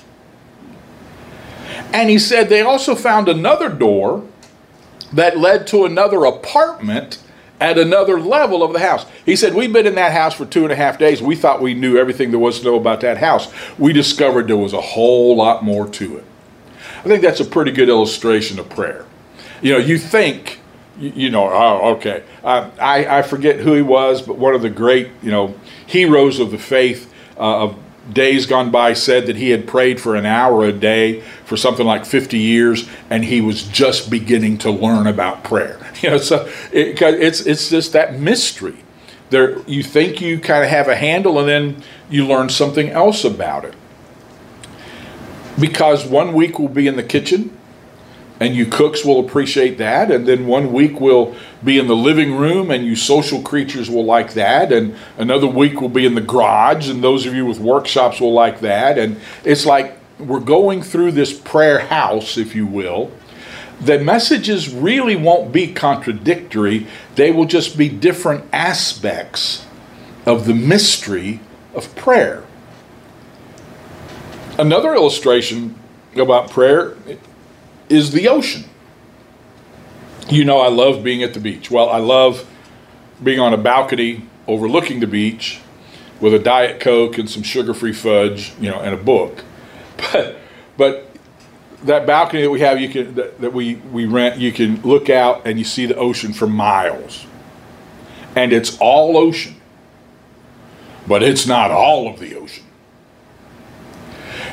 And 1.93 2.09
he 2.09 2.19
said 2.19 2.49
they 2.49 2.61
also 2.61 2.95
found 2.95 3.29
another 3.29 3.69
door 3.69 4.25
that 5.13 5.37
led 5.37 5.67
to 5.67 5.85
another 5.85 6.25
apartment 6.25 7.19
at 7.59 7.77
another 7.77 8.19
level 8.19 8.61
of 8.61 8.73
the 8.73 8.79
house. 8.79 9.05
He 9.25 9.35
said, 9.35 9.53
We've 9.53 9.71
been 9.71 9.87
in 9.87 9.95
that 9.95 10.11
house 10.11 10.35
for 10.35 10.45
two 10.45 10.63
and 10.63 10.71
a 10.71 10.75
half 10.75 10.99
days. 10.99 11.21
We 11.21 11.35
thought 11.35 11.61
we 11.61 11.73
knew 11.73 11.97
everything 11.97 12.31
there 12.31 12.39
was 12.39 12.59
to 12.59 12.65
know 12.65 12.75
about 12.75 13.01
that 13.01 13.17
house. 13.17 13.51
We 13.79 13.93
discovered 13.93 14.47
there 14.47 14.57
was 14.57 14.73
a 14.73 14.81
whole 14.81 15.35
lot 15.35 15.63
more 15.63 15.87
to 15.87 16.17
it. 16.17 16.25
I 16.99 17.03
think 17.03 17.21
that's 17.21 17.39
a 17.39 17.45
pretty 17.45 17.71
good 17.71 17.89
illustration 17.89 18.59
of 18.59 18.69
prayer. 18.69 19.05
You 19.61 19.73
know, 19.73 19.79
you 19.79 19.97
think, 19.97 20.59
you, 20.99 21.29
know, 21.29 21.49
oh, 21.49 21.95
okay. 21.95 22.23
Uh, 22.43 22.69
I, 22.79 23.19
I 23.19 23.21
forget 23.21 23.59
who 23.59 23.73
he 23.73 23.81
was, 23.81 24.21
but 24.21 24.37
one 24.37 24.53
of 24.53 24.61
the 24.61 24.69
great, 24.69 25.09
you 25.23 25.31
know, 25.31 25.55
heroes 25.85 26.39
of 26.39 26.51
the 26.51 26.57
faith 26.57 27.11
uh, 27.37 27.63
of 27.63 27.79
days 28.11 28.45
gone 28.45 28.71
by 28.71 28.93
said 28.93 29.25
that 29.27 29.35
he 29.35 29.49
had 29.49 29.67
prayed 29.67 29.99
for 29.99 30.15
an 30.15 30.25
hour 30.25 30.65
a 30.65 30.71
day 30.71 31.21
for 31.45 31.57
something 31.57 31.85
like 31.85 32.05
50 32.05 32.37
years 32.37 32.87
and 33.09 33.25
he 33.25 33.41
was 33.41 33.63
just 33.63 34.09
beginning 34.09 34.57
to 34.59 34.71
learn 34.71 35.07
about 35.07 35.43
prayer. 35.43 35.79
You 35.97 36.11
know 36.11 36.17
so 36.19 36.47
it, 36.71 37.01
it's 37.01 37.41
it's 37.41 37.71
just 37.71 37.93
that 37.93 38.19
mystery. 38.19 38.77
There 39.31 39.59
you 39.63 39.81
think 39.81 40.21
you 40.21 40.39
kind 40.39 40.63
of 40.63 40.69
have 40.69 40.87
a 40.87 40.95
handle 40.95 41.39
and 41.39 41.49
then 41.49 41.83
you 42.07 42.27
learn 42.27 42.49
something 42.49 42.89
else 42.91 43.23
about 43.23 43.65
it. 43.65 43.73
Because 45.59 46.05
one 46.05 46.33
week 46.33 46.59
we'll 46.59 46.67
be 46.67 46.85
in 46.85 46.97
the 46.97 47.03
kitchen 47.03 47.56
and 48.39 48.55
you 48.55 48.65
cooks 48.65 49.03
will 49.03 49.19
appreciate 49.19 49.77
that. 49.77 50.11
And 50.11 50.27
then 50.27 50.47
one 50.47 50.71
week 50.71 50.99
we'll 50.99 51.35
be 51.63 51.79
in 51.79 51.87
the 51.87 51.95
living 51.95 52.35
room 52.35 52.71
and 52.71 52.85
you 52.85 52.95
social 52.95 53.41
creatures 53.41 53.89
will 53.89 54.05
like 54.05 54.33
that. 54.33 54.71
And 54.71 54.95
another 55.17 55.47
week 55.47 55.81
we'll 55.81 55.89
be 55.89 56.05
in 56.05 56.15
the 56.15 56.21
garage 56.21 56.89
and 56.89 57.03
those 57.03 57.25
of 57.25 57.33
you 57.33 57.45
with 57.45 57.59
workshops 57.59 58.19
will 58.19 58.33
like 58.33 58.59
that. 58.59 58.97
And 58.97 59.19
it's 59.43 59.65
like 59.65 59.97
we're 60.19 60.39
going 60.39 60.81
through 60.81 61.13
this 61.13 61.33
prayer 61.33 61.79
house 61.79 62.37
if 62.37 62.55
you 62.55 62.65
will 62.65 63.11
the 63.79 63.99
messages 63.99 64.73
really 64.73 65.15
won't 65.15 65.51
be 65.51 65.71
contradictory. 65.71 66.87
They 67.15 67.31
will 67.31 67.45
just 67.45 67.77
be 67.77 67.89
different 67.89 68.45
aspects 68.51 69.65
of 70.25 70.45
the 70.45 70.53
mystery 70.53 71.39
of 71.73 71.95
prayer. 71.95 72.43
Another 74.57 74.95
illustration 74.95 75.75
about 76.15 76.49
prayer 76.49 76.97
is 77.89 78.11
the 78.11 78.27
ocean. 78.27 78.65
You 80.29 80.43
know, 80.43 80.59
I 80.59 80.67
love 80.67 81.03
being 81.03 81.23
at 81.23 81.33
the 81.33 81.39
beach. 81.39 81.71
Well, 81.71 81.89
I 81.89 81.99
love 81.99 82.45
being 83.23 83.39
on 83.39 83.53
a 83.53 83.57
balcony 83.57 84.23
overlooking 84.47 84.99
the 84.99 85.07
beach 85.07 85.59
with 86.19 86.33
a 86.33 86.39
diet 86.39 86.79
coke 86.79 87.17
and 87.17 87.29
some 87.29 87.43
sugar-free 87.43 87.93
fudge, 87.93 88.53
you 88.59 88.69
know, 88.69 88.79
and 88.79 88.93
a 88.93 88.97
book. 88.97 89.43
But 90.13 90.37
but 90.77 91.09
that 91.85 92.05
balcony 92.05 92.43
that 92.43 92.51
we 92.51 92.59
have, 92.59 92.79
you 92.79 92.87
can 92.87 93.15
that, 93.15 93.41
that 93.41 93.51
we 93.51 93.75
we 93.91 94.05
rent, 94.05 94.39
you 94.39 94.51
can 94.51 94.79
look 94.83 95.09
out 95.09 95.47
and 95.47 95.57
you 95.57 95.65
see 95.65 95.87
the 95.87 95.95
ocean 95.95 96.33
for 96.33 96.45
miles, 96.45 97.25
and 98.35 98.53
it's 98.53 98.77
all 98.79 99.17
ocean. 99.17 99.55
But 101.07 101.23
it's 101.23 101.47
not 101.47 101.71
all 101.71 102.07
of 102.07 102.19
the 102.19 102.35
ocean 102.35 102.66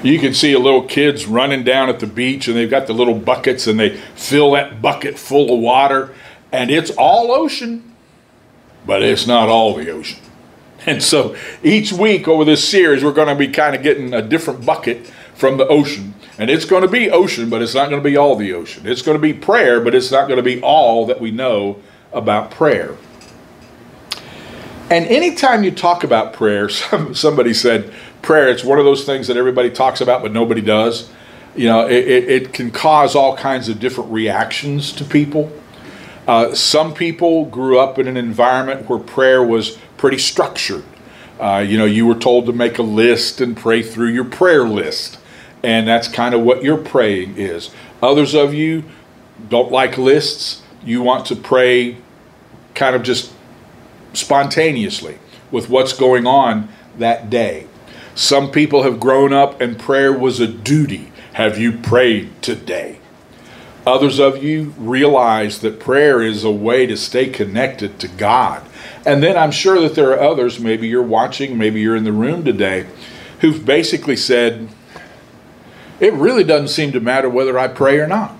you 0.05 0.19
can 0.19 0.35
see 0.35 0.53
a 0.53 0.59
little 0.59 0.83
kids 0.83 1.27
running 1.27 1.65
down 1.65 1.89
at 1.89 1.99
the 1.99 2.07
beach 2.07 2.47
and 2.47 2.57
they've 2.57 2.71
got 2.71 2.87
the 2.87 2.93
little 2.93 3.15
buckets 3.15 3.67
and 3.67 3.81
they 3.81 3.97
fill 4.15 4.53
that 4.53 4.83
bucket 4.83 5.19
full 5.19 5.55
of 5.55 5.61
water 5.61 6.15
and 6.53 6.71
it's 6.71 6.91
all 6.91 7.33
ocean 7.33 7.95
but 8.87 9.03
it's 9.03 9.27
not 9.27 9.49
all 9.49 9.75
the 9.75 9.91
ocean. 9.91 10.21
And 10.87 11.03
so 11.03 11.35
each 11.63 11.95
week 11.95 12.29
over 12.29 12.45
this 12.45 12.69
series 12.69 13.03
we're 13.03 13.13
going 13.13 13.29
to 13.29 13.35
be 13.35 13.49
kind 13.49 13.75
of 13.75 13.83
getting 13.83 14.13
a 14.13 14.21
different 14.21 14.67
bucket 14.67 15.07
from 15.35 15.57
the 15.57 15.67
ocean. 15.67 16.15
And 16.37 16.51
it's 16.51 16.67
going 16.67 16.83
to 16.83 16.89
be 16.89 17.11
ocean 17.11 17.49
but 17.49 17.63
it's 17.63 17.75
not 17.75 17.89
going 17.89 18.03
to 18.03 18.07
be 18.07 18.19
all 18.19 18.37
the 18.37 18.53
ocean. 18.53 18.87
It's 18.87 19.01
going 19.01 19.17
to 19.17 19.23
be 19.23 19.33
prayer 19.33 19.81
but 19.81 19.95
it's 19.95 20.13
not 20.13 20.29
going 20.29 20.37
to 20.37 20.43
be 20.43 20.61
all 20.61 21.07
that 21.07 21.23
we 21.23 21.31
know 21.31 21.81
about 22.13 22.51
prayer. 22.51 22.99
And 24.91 25.07
anytime 25.07 25.65
you 25.65 25.71
talk 25.71 26.05
about 26.05 26.35
prayer, 26.35 26.69
some, 26.69 27.15
somebody 27.15 27.55
said, 27.55 27.93
prayer, 28.25 28.49
it's 28.49 28.64
one 28.64 28.78
of 28.78 28.85
those 28.85 29.04
things 29.04 29.28
that 29.28 29.37
everybody 29.37 29.71
talks 29.71 30.00
about 30.00 30.23
but 30.23 30.33
nobody 30.33 30.61
does. 30.61 31.11
You 31.54 31.69
know, 31.69 31.87
it, 31.87 32.09
it, 32.09 32.28
it 32.28 32.52
can 32.52 32.73
cause 32.73 33.14
all 33.14 33.37
kinds 33.37 33.69
of 33.69 33.78
different 33.78 34.11
reactions 34.11 34.93
to 34.93 35.04
people. 35.04 35.52
Uh, 36.26 36.54
some 36.54 36.95
people 36.95 37.45
grew 37.45 37.78
up 37.78 37.99
in 37.99 38.09
an 38.09 38.16
environment 38.16 38.88
where 38.88 38.99
prayer 38.99 39.43
was 39.43 39.78
pretty 39.97 40.19
structured. 40.19 40.85
Uh, 41.38 41.64
you 41.66 41.76
know, 41.76 41.85
you 41.85 42.07
were 42.07 42.14
told 42.14 42.47
to 42.47 42.52
make 42.52 42.78
a 42.78 42.83
list 42.83 43.40
and 43.40 43.57
pray 43.57 43.83
through 43.83 44.09
your 44.09 44.25
prayer 44.25 44.64
list. 44.64 45.19
And 45.62 45.87
that's 45.87 46.09
kind 46.09 46.35
of 46.35 46.43
what 46.43 46.62
your 46.62 46.76
praying 46.76 47.37
is. 47.37 47.71
Others 48.02 48.35
of 48.35 48.54
you 48.54 48.85
don't 49.49 49.71
like 49.71 49.99
lists. 49.99 50.62
You 50.85 51.02
want 51.02 51.26
to 51.26 51.37
pray 51.37 51.99
kind 52.75 52.97
of 52.97 53.02
just 53.02 53.33
spontaneously 54.12 55.19
with 55.50 55.69
what's 55.69 55.93
going 55.93 56.26
on 56.26 56.69
that 56.99 57.31
day. 57.31 57.66
Some 58.14 58.50
people 58.50 58.85
have 58.85 59.00
grown 59.00 59.33
up 59.33 59.61
and 59.61 59.78
prayer 59.78 60.12
was 60.12 60.40
a 60.40 60.47
duty. 60.47 61.12
Have 61.35 61.59
you 61.59 61.73
prayed 61.73 62.42
today? 62.42 63.00
Others 63.87 64.18
of 64.18 64.42
you 64.42 64.75
realize 64.78 65.61
that 65.61 65.80
prayer 65.80 66.23
is 66.23 66.44
a 66.44 66.50
way 66.50 66.87
to 66.87 66.97
stay 66.97 67.28
connected 67.28 67.99
to 68.00 68.09
God. 68.09 68.62
And 69.04 69.23
then 69.23 69.37
I'm 69.37 69.50
sure 69.50 69.80
that 69.80 69.94
there 69.94 70.11
are 70.12 70.21
others, 70.21 70.59
maybe 70.59 70.88
you're 70.88 71.02
watching, 71.02 71.59
maybe 71.59 71.80
you're 71.80 71.97
in 71.97 72.04
the 72.04 72.12
room 72.12 72.44
today, 72.44 72.87
who've 73.40 73.64
basically 73.64 74.16
said, 74.16 74.68
it 76.00 76.14
really 76.14 76.44
doesn't 76.44 76.68
seem 76.68 76.92
to 76.92 77.00
matter 77.00 77.28
whether 77.28 77.59
I 77.59 77.68
pray 77.68 77.99
or 77.99 78.06
not. 78.06 78.35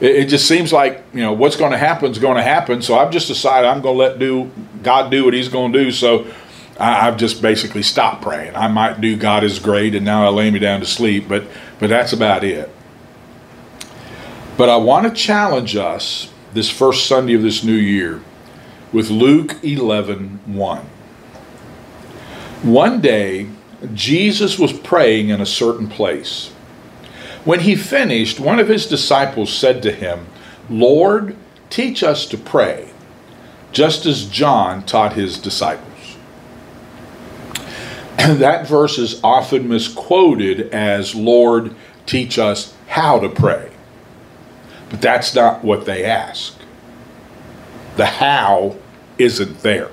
It, 0.00 0.26
just 0.26 0.46
seems 0.46 0.72
like, 0.72 1.02
you 1.12 1.20
know, 1.20 1.32
what's 1.32 1.56
going 1.56 1.72
to 1.72 1.78
happen 1.78 2.10
is 2.10 2.18
going 2.18 2.36
to 2.36 2.42
happen. 2.42 2.82
So 2.82 2.96
I've 2.96 3.10
just 3.10 3.26
decided 3.26 3.66
I'm 3.66 3.80
going 3.80 3.96
to 3.96 3.98
let 3.98 4.18
do 4.20 4.50
God 4.82 5.10
do 5.10 5.24
what 5.24 5.34
he's 5.34 5.48
going 5.48 5.72
to 5.72 5.84
do. 5.84 5.90
So 5.90 6.26
I, 6.78 7.04
have 7.04 7.16
just 7.16 7.42
basically 7.42 7.82
stopped 7.82 8.22
praying. 8.22 8.54
I 8.54 8.68
might 8.68 9.00
do 9.00 9.16
God 9.16 9.42
is 9.42 9.58
great, 9.58 9.94
and 9.94 10.04
now 10.04 10.24
I 10.24 10.28
lay 10.28 10.50
me 10.50 10.58
down 10.58 10.80
to 10.80 10.86
sleep, 10.86 11.28
but 11.28 11.44
but 11.78 11.88
that's 11.90 12.12
about 12.12 12.44
it. 12.44 12.70
But 14.56 14.68
I 14.68 14.76
want 14.76 15.06
to 15.06 15.12
challenge 15.12 15.76
us 15.76 16.32
this 16.52 16.70
first 16.70 17.06
Sunday 17.06 17.34
of 17.34 17.42
this 17.42 17.62
new 17.62 17.72
year 17.72 18.22
with 18.92 19.10
Luke 19.10 19.56
11 19.62 20.40
1. 20.46 20.78
One 22.62 23.00
day, 23.00 23.48
Jesus 23.94 24.58
was 24.58 24.72
praying 24.72 25.28
in 25.28 25.40
a 25.40 25.46
certain 25.46 25.88
place. 25.88 26.48
When 27.44 27.60
he 27.60 27.76
finished, 27.76 28.40
one 28.40 28.58
of 28.58 28.68
his 28.68 28.86
disciples 28.86 29.52
said 29.52 29.82
to 29.82 29.92
him, 29.92 30.26
Lord, 30.68 31.36
teach 31.70 32.02
us 32.02 32.26
to 32.26 32.36
pray, 32.36 32.90
just 33.70 34.06
as 34.06 34.26
John 34.26 34.82
taught 34.84 35.12
his 35.12 35.38
disciples. 35.38 35.87
that 38.38 38.66
verse 38.66 38.98
is 38.98 39.20
often 39.22 39.68
misquoted 39.68 40.72
as, 40.74 41.14
Lord, 41.14 41.74
teach 42.04 42.38
us 42.38 42.74
how 42.88 43.20
to 43.20 43.28
pray. 43.28 43.70
But 44.90 45.00
that's 45.00 45.34
not 45.34 45.62
what 45.62 45.84
they 45.84 46.04
ask. 46.04 46.56
The 47.96 48.06
how 48.06 48.76
isn't 49.18 49.60
there. 49.60 49.90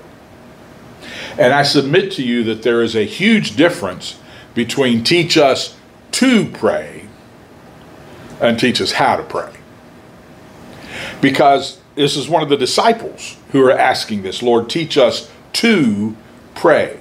And 1.38 1.52
I 1.52 1.62
submit 1.62 2.10
to 2.12 2.22
you 2.22 2.42
that 2.44 2.62
there 2.62 2.82
is 2.82 2.96
a 2.96 3.04
huge 3.04 3.54
difference 3.56 4.18
between 4.54 5.04
teach 5.04 5.36
us 5.36 5.76
to 6.12 6.50
pray 6.50 7.08
and 8.40 8.58
teach 8.58 8.80
us 8.80 8.92
how 8.92 9.16
to 9.16 9.22
pray. 9.22 9.52
Because 11.20 11.80
this 11.94 12.16
is 12.16 12.28
one 12.28 12.42
of 12.42 12.48
the 12.48 12.56
disciples 12.56 13.36
who 13.52 13.62
are 13.62 13.72
asking 13.72 14.22
this 14.22 14.42
Lord, 14.42 14.68
teach 14.68 14.98
us 14.98 15.30
to 15.54 16.16
pray. 16.54 17.00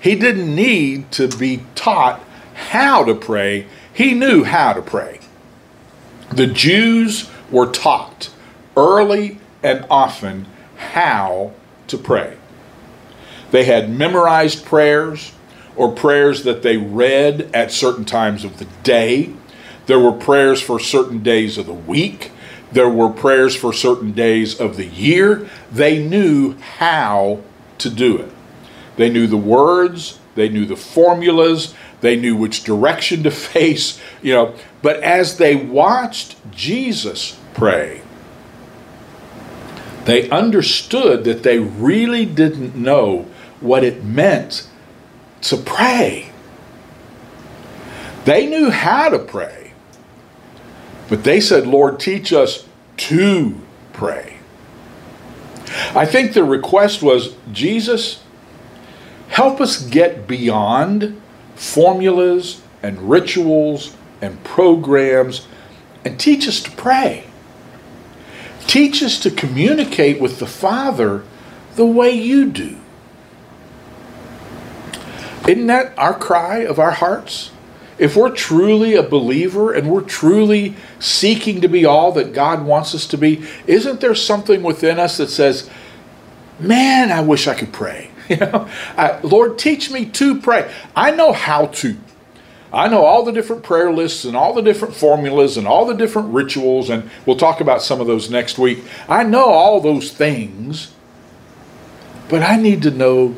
He 0.00 0.14
didn't 0.14 0.54
need 0.54 1.10
to 1.12 1.28
be 1.28 1.62
taught 1.74 2.20
how 2.54 3.04
to 3.04 3.14
pray, 3.14 3.66
he 3.92 4.14
knew 4.14 4.44
how 4.44 4.72
to 4.72 4.82
pray. 4.82 5.20
The 6.30 6.46
Jews 6.46 7.28
were 7.50 7.70
taught 7.70 8.30
early 8.76 9.38
and 9.62 9.84
often 9.90 10.46
how 10.76 11.52
to 11.88 11.98
pray. 11.98 12.36
They 13.50 13.64
had 13.64 13.90
memorized 13.90 14.64
prayers 14.64 15.32
or 15.76 15.92
prayers 15.92 16.44
that 16.44 16.62
they 16.62 16.76
read 16.76 17.50
at 17.52 17.72
certain 17.72 18.04
times 18.04 18.44
of 18.44 18.58
the 18.58 18.66
day. 18.82 19.32
There 19.86 19.98
were 19.98 20.12
prayers 20.12 20.60
for 20.62 20.78
certain 20.78 21.22
days 21.22 21.58
of 21.58 21.66
the 21.66 21.72
week. 21.72 22.30
There 22.72 22.88
were 22.88 23.10
prayers 23.10 23.56
for 23.56 23.72
certain 23.72 24.12
days 24.12 24.60
of 24.60 24.76
the 24.76 24.86
year. 24.86 25.48
They 25.72 26.02
knew 26.02 26.54
how 26.78 27.40
to 27.78 27.90
do 27.90 28.18
it. 28.18 28.30
They 29.00 29.08
knew 29.08 29.26
the 29.26 29.38
words, 29.38 30.18
they 30.34 30.50
knew 30.50 30.66
the 30.66 30.76
formulas, 30.76 31.74
they 32.02 32.16
knew 32.16 32.36
which 32.36 32.64
direction 32.64 33.22
to 33.22 33.30
face, 33.30 33.98
you 34.20 34.34
know. 34.34 34.54
But 34.82 35.02
as 35.02 35.38
they 35.38 35.56
watched 35.56 36.36
Jesus 36.50 37.40
pray, 37.54 38.02
they 40.04 40.28
understood 40.28 41.24
that 41.24 41.42
they 41.42 41.58
really 41.58 42.26
didn't 42.26 42.76
know 42.76 43.24
what 43.62 43.84
it 43.84 44.04
meant 44.04 44.68
to 45.44 45.56
pray. 45.56 46.30
They 48.26 48.46
knew 48.46 48.68
how 48.68 49.08
to 49.08 49.18
pray, 49.18 49.72
but 51.08 51.24
they 51.24 51.40
said, 51.40 51.66
Lord, 51.66 52.00
teach 52.00 52.34
us 52.34 52.66
to 52.98 53.58
pray. 53.94 54.36
I 55.94 56.04
think 56.04 56.34
the 56.34 56.44
request 56.44 57.02
was, 57.02 57.34
Jesus, 57.50 58.20
help 59.30 59.60
us 59.60 59.82
get 59.82 60.28
beyond 60.28 61.20
formulas 61.54 62.62
and 62.82 63.10
rituals 63.10 63.96
and 64.20 64.42
programs 64.44 65.46
and 66.04 66.18
teach 66.18 66.46
us 66.46 66.60
to 66.62 66.70
pray. 66.72 67.24
Teach 68.66 69.02
us 69.02 69.18
to 69.20 69.30
communicate 69.30 70.20
with 70.20 70.38
the 70.38 70.46
Father 70.46 71.24
the 71.76 71.86
way 71.86 72.10
you 72.10 72.50
do. 72.50 72.76
Isn't 75.48 75.66
that 75.68 75.98
our 75.98 76.14
cry 76.14 76.58
of 76.58 76.78
our 76.78 76.92
hearts? 76.92 77.50
If 77.98 78.16
we're 78.16 78.30
truly 78.30 78.94
a 78.94 79.02
believer 79.02 79.72
and 79.72 79.90
we're 79.90 80.00
truly 80.00 80.74
seeking 80.98 81.60
to 81.60 81.68
be 81.68 81.84
all 81.84 82.12
that 82.12 82.32
God 82.32 82.64
wants 82.64 82.94
us 82.94 83.06
to 83.08 83.18
be, 83.18 83.44
isn't 83.66 84.00
there 84.00 84.14
something 84.14 84.62
within 84.62 84.98
us 84.98 85.18
that 85.18 85.28
says, 85.28 85.68
Man, 86.58 87.10
I 87.10 87.22
wish 87.22 87.46
I 87.46 87.54
could 87.54 87.72
pray? 87.72 88.10
You 88.36 88.36
know, 88.36 88.70
I, 88.96 89.18
Lord, 89.22 89.58
teach 89.58 89.90
me 89.90 90.06
to 90.06 90.40
pray. 90.40 90.72
I 90.94 91.10
know 91.10 91.32
how 91.32 91.66
to. 91.66 91.96
I 92.72 92.86
know 92.86 93.04
all 93.04 93.24
the 93.24 93.32
different 93.32 93.64
prayer 93.64 93.92
lists 93.92 94.24
and 94.24 94.36
all 94.36 94.54
the 94.54 94.62
different 94.62 94.94
formulas 94.94 95.56
and 95.56 95.66
all 95.66 95.84
the 95.84 95.94
different 95.94 96.32
rituals, 96.32 96.88
and 96.90 97.10
we'll 97.26 97.36
talk 97.36 97.60
about 97.60 97.82
some 97.82 98.00
of 98.00 98.06
those 98.06 98.30
next 98.30 98.56
week. 98.56 98.84
I 99.08 99.24
know 99.24 99.46
all 99.46 99.80
those 99.80 100.12
things, 100.12 100.94
but 102.28 102.40
I 102.42 102.54
need 102.54 102.82
to 102.82 102.92
know 102.92 103.34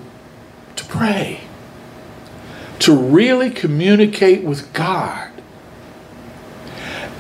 to 0.77 0.85
pray 0.85 1.41
to 2.81 2.97
really 2.97 3.49
communicate 3.49 4.43
with 4.43 4.73
God. 4.73 5.31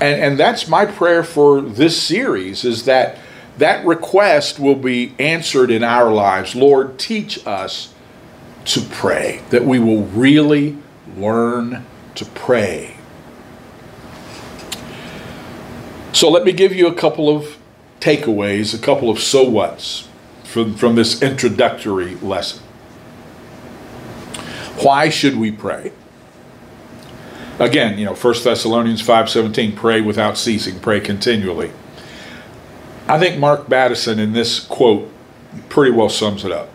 And, 0.00 0.20
and 0.20 0.38
that's 0.38 0.66
my 0.66 0.84
prayer 0.84 1.22
for 1.22 1.60
this 1.60 2.02
series 2.02 2.64
is 2.64 2.84
that 2.86 3.16
that 3.58 3.84
request 3.84 4.58
will 4.58 4.76
be 4.76 5.14
answered 5.18 5.70
in 5.70 5.84
our 5.84 6.12
lives. 6.12 6.54
Lord, 6.54 6.98
teach 6.98 7.46
us 7.46 7.92
to 8.66 8.80
pray, 8.80 9.42
that 9.50 9.64
we 9.64 9.78
will 9.78 10.04
really 10.04 10.78
learn 11.16 11.84
to 12.14 12.24
pray. 12.24 12.96
So 16.12 16.30
let 16.30 16.44
me 16.44 16.52
give 16.52 16.72
you 16.72 16.86
a 16.86 16.94
couple 16.94 17.34
of 17.34 17.58
takeaways, 18.00 18.74
a 18.74 18.78
couple 18.78 19.10
of 19.10 19.18
so 19.18 19.48
whats 19.48 20.08
from, 20.44 20.74
from 20.74 20.94
this 20.94 21.22
introductory 21.22 22.14
lesson. 22.16 22.62
Why 24.82 25.08
should 25.08 25.36
we 25.36 25.50
pray? 25.50 25.92
Again, 27.58 27.98
you 27.98 28.04
know, 28.04 28.14
1 28.14 28.34
Thessalonians 28.44 29.02
5:17, 29.02 29.76
pray 29.76 30.00
without 30.00 30.36
ceasing, 30.36 30.80
pray 30.80 31.00
continually. 31.00 31.70
I 33.08 33.18
think 33.18 33.38
Mark 33.38 33.68
Batterson 33.68 34.18
in 34.18 34.32
this 34.32 34.60
quote 34.60 35.10
pretty 35.68 35.90
well 35.90 36.08
sums 36.08 36.44
it 36.44 36.52
up. 36.52 36.68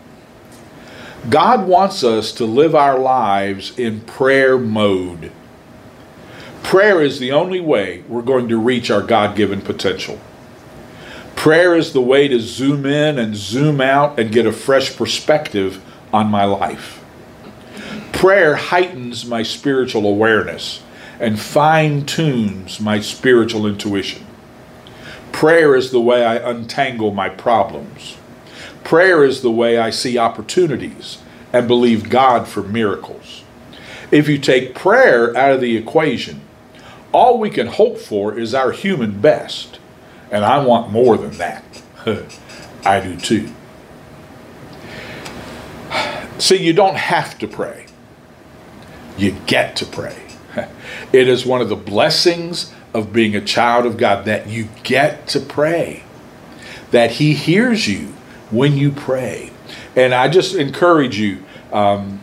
God 1.28 1.66
wants 1.66 2.04
us 2.04 2.32
to 2.32 2.44
live 2.44 2.74
our 2.74 2.98
lives 2.98 3.76
in 3.78 4.00
prayer 4.02 4.56
mode. 4.56 5.32
Prayer 6.62 7.02
is 7.02 7.18
the 7.18 7.32
only 7.32 7.60
way 7.60 8.02
we're 8.08 8.22
going 8.22 8.48
to 8.48 8.58
reach 8.58 8.90
our 8.90 9.02
God 9.02 9.36
given 9.36 9.60
potential. 9.60 10.20
Prayer 11.34 11.74
is 11.74 11.92
the 11.92 12.00
way 12.00 12.28
to 12.28 12.40
zoom 12.40 12.84
in 12.84 13.18
and 13.18 13.34
zoom 13.34 13.80
out 13.80 14.18
and 14.18 14.32
get 14.32 14.46
a 14.46 14.52
fresh 14.52 14.96
perspective 14.96 15.82
on 16.12 16.28
my 16.28 16.44
life. 16.44 17.02
Prayer 18.12 18.56
heightens 18.56 19.24
my 19.24 19.42
spiritual 19.42 20.06
awareness 20.06 20.82
and 21.20 21.38
fine 21.38 22.04
tunes 22.04 22.80
my 22.80 23.00
spiritual 23.00 23.66
intuition. 23.66 24.27
Prayer 25.38 25.76
is 25.76 25.92
the 25.92 26.00
way 26.00 26.24
I 26.24 26.34
untangle 26.50 27.12
my 27.12 27.28
problems. 27.28 28.16
Prayer 28.82 29.22
is 29.22 29.40
the 29.40 29.52
way 29.52 29.78
I 29.78 29.88
see 29.88 30.18
opportunities 30.18 31.18
and 31.52 31.68
believe 31.68 32.10
God 32.10 32.48
for 32.48 32.64
miracles. 32.64 33.44
If 34.10 34.28
you 34.28 34.38
take 34.38 34.74
prayer 34.74 35.36
out 35.36 35.52
of 35.52 35.60
the 35.60 35.76
equation, 35.76 36.40
all 37.12 37.38
we 37.38 37.50
can 37.50 37.68
hope 37.68 37.98
for 37.98 38.36
is 38.36 38.52
our 38.52 38.72
human 38.72 39.20
best. 39.20 39.78
And 40.32 40.44
I 40.44 40.58
want 40.58 40.90
more 40.90 41.16
than 41.16 41.38
that. 41.38 41.82
I 42.84 42.98
do 42.98 43.16
too. 43.16 43.48
See, 46.38 46.56
you 46.56 46.72
don't 46.72 46.96
have 46.96 47.38
to 47.38 47.46
pray. 47.46 47.86
You 49.16 49.36
get 49.46 49.76
to 49.76 49.86
pray. 49.86 50.20
It 51.12 51.28
is 51.28 51.46
one 51.46 51.60
of 51.60 51.68
the 51.68 51.76
blessings 51.76 52.74
of 52.98 53.12
being 53.12 53.34
a 53.34 53.40
child 53.40 53.86
of 53.86 53.96
God 53.96 54.26
that 54.26 54.48
you 54.48 54.68
get 54.82 55.26
to 55.28 55.40
pray, 55.40 56.02
that 56.90 57.12
He 57.12 57.32
hears 57.32 57.88
you 57.88 58.08
when 58.50 58.76
you 58.76 58.90
pray. 58.90 59.50
And 59.96 60.12
I 60.12 60.28
just 60.28 60.54
encourage 60.54 61.18
you 61.18 61.44
um, 61.72 62.20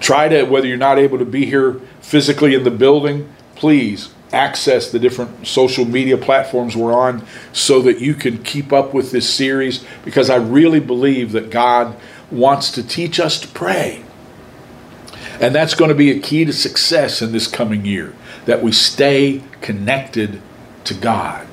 try 0.00 0.28
to, 0.28 0.44
whether 0.44 0.66
you're 0.66 0.76
not 0.76 0.98
able 0.98 1.18
to 1.18 1.24
be 1.24 1.46
here 1.46 1.80
physically 2.00 2.54
in 2.54 2.64
the 2.64 2.70
building, 2.70 3.32
please 3.54 4.12
access 4.32 4.90
the 4.90 4.98
different 4.98 5.46
social 5.46 5.84
media 5.84 6.16
platforms 6.16 6.74
we're 6.74 6.92
on 6.92 7.24
so 7.52 7.82
that 7.82 8.00
you 8.00 8.14
can 8.14 8.42
keep 8.42 8.72
up 8.72 8.94
with 8.94 9.10
this 9.10 9.32
series 9.32 9.84
because 10.04 10.30
I 10.30 10.36
really 10.36 10.80
believe 10.80 11.32
that 11.32 11.50
God 11.50 11.94
wants 12.30 12.70
to 12.72 12.82
teach 12.82 13.20
us 13.20 13.38
to 13.40 13.48
pray. 13.48 14.02
And 15.38 15.54
that's 15.54 15.74
going 15.74 15.90
to 15.90 15.94
be 15.94 16.10
a 16.10 16.18
key 16.18 16.44
to 16.44 16.52
success 16.52 17.20
in 17.20 17.32
this 17.32 17.46
coming 17.46 17.84
year 17.84 18.14
that 18.46 18.62
we 18.62 18.72
stay 18.72 19.42
connected 19.60 20.40
to 20.84 20.94
God. 20.94 21.46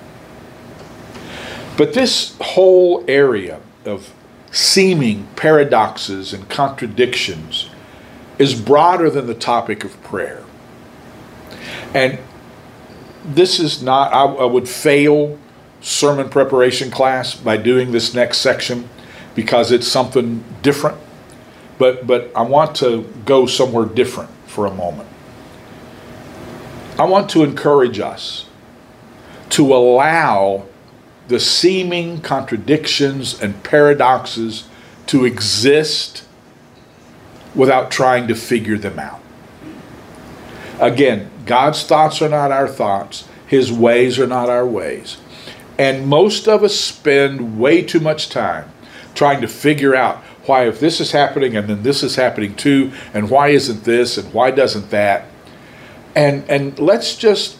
But 1.77 1.93
this 1.93 2.35
whole 2.41 3.05
area 3.07 3.61
of 3.85 4.13
seeming 4.51 5.27
paradoxes 5.35 6.33
and 6.33 6.49
contradictions 6.49 7.69
is 8.37 8.59
broader 8.59 9.09
than 9.09 9.27
the 9.27 9.35
topic 9.35 9.83
of 9.83 10.01
prayer. 10.03 10.43
And 11.93 12.19
this 13.23 13.59
is 13.59 13.81
not, 13.81 14.13
I, 14.13 14.23
I, 14.23 14.45
would 14.45 14.67
fail 14.67 15.37
sermon 15.81 16.29
preparation 16.29 16.89
class 16.89 17.35
by 17.35 17.57
doing 17.57 17.91
this 17.91 18.13
next 18.13 18.39
section 18.39 18.89
because 19.35 19.71
it's 19.71 19.87
something 19.87 20.43
different 20.61 20.97
but, 21.79 22.05
but 22.05 22.31
I 22.35 22.43
want 22.43 22.75
to 22.77 23.11
go 23.25 23.47
somewhere 23.47 23.85
different 23.85 24.29
for 24.45 24.67
a 24.67 24.71
moment. 24.71 25.08
I 26.99 27.05
want 27.05 27.29
to 27.29 27.45
encourage 27.45 28.01
us 28.01 28.45
to 29.51 29.73
allow 29.73 30.65
the 31.29 31.39
seeming 31.39 32.19
contradictions 32.19 33.41
and 33.41 33.63
paradoxes 33.63 34.67
to 35.07 35.23
exist 35.23 36.25
without 37.55 37.89
trying 37.89 38.27
to 38.27 38.35
figure 38.35 38.77
them 38.77 38.99
out. 38.99 39.21
Again, 40.81 41.31
God's 41.45 41.83
thoughts 41.83 42.21
are 42.21 42.27
not 42.27 42.51
our 42.51 42.67
thoughts, 42.67 43.27
His 43.47 43.71
ways 43.71 44.19
are 44.19 44.27
not 44.27 44.49
our 44.49 44.65
ways. 44.65 45.17
And 45.77 46.05
most 46.05 46.49
of 46.49 46.63
us 46.63 46.75
spend 46.75 47.57
way 47.57 47.81
too 47.81 48.01
much 48.01 48.27
time 48.27 48.69
trying 49.15 49.39
to 49.39 49.47
figure 49.47 49.95
out 49.95 50.17
why 50.45 50.67
if 50.67 50.81
this 50.81 50.99
is 50.99 51.11
happening 51.13 51.55
and 51.55 51.69
then 51.69 51.83
this 51.83 52.03
is 52.03 52.17
happening 52.17 52.55
too 52.55 52.91
and 53.13 53.29
why 53.29 53.49
isn't 53.49 53.85
this 53.85 54.17
and 54.17 54.33
why 54.33 54.51
doesn't 54.51 54.89
that 54.89 55.28
and 56.15 56.49
and 56.49 56.77
let's 56.79 57.15
just 57.15 57.59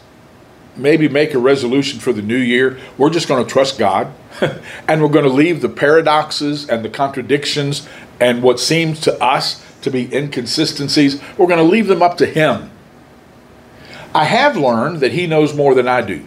maybe 0.76 1.10
make 1.10 1.34
a 1.34 1.40
resolution 1.40 2.00
for 2.00 2.14
the 2.14 2.22
new 2.22 2.38
year. 2.38 2.80
We're 2.98 3.10
just 3.10 3.28
going 3.28 3.44
to 3.44 3.50
trust 3.50 3.78
god 3.78 4.14
and 4.88 5.02
we're 5.02 5.10
going 5.10 5.26
to 5.26 5.32
leave 5.32 5.62
the 5.62 5.70
paradoxes 5.70 6.70
and 6.70 6.84
the 6.84 6.90
contradictions 6.90 7.88
and 8.20 8.42
what 8.42 8.60
seems 8.60 9.02
to 9.02 9.22
us 9.24 9.66
to 9.82 9.90
be 9.90 10.14
inconsistencies 10.14 11.22
we're 11.38 11.48
going 11.48 11.58
to 11.58 11.64
leave 11.64 11.88
them 11.88 12.02
up 12.02 12.18
to 12.18 12.26
him. 12.26 12.72
I 14.14 14.26
have 14.26 14.58
learned 14.58 15.02
that 15.02 15.12
he 15.12 15.28
knows 15.28 15.54
more 15.54 15.76
than 15.76 15.88
i 15.88 16.02
do. 16.02 16.26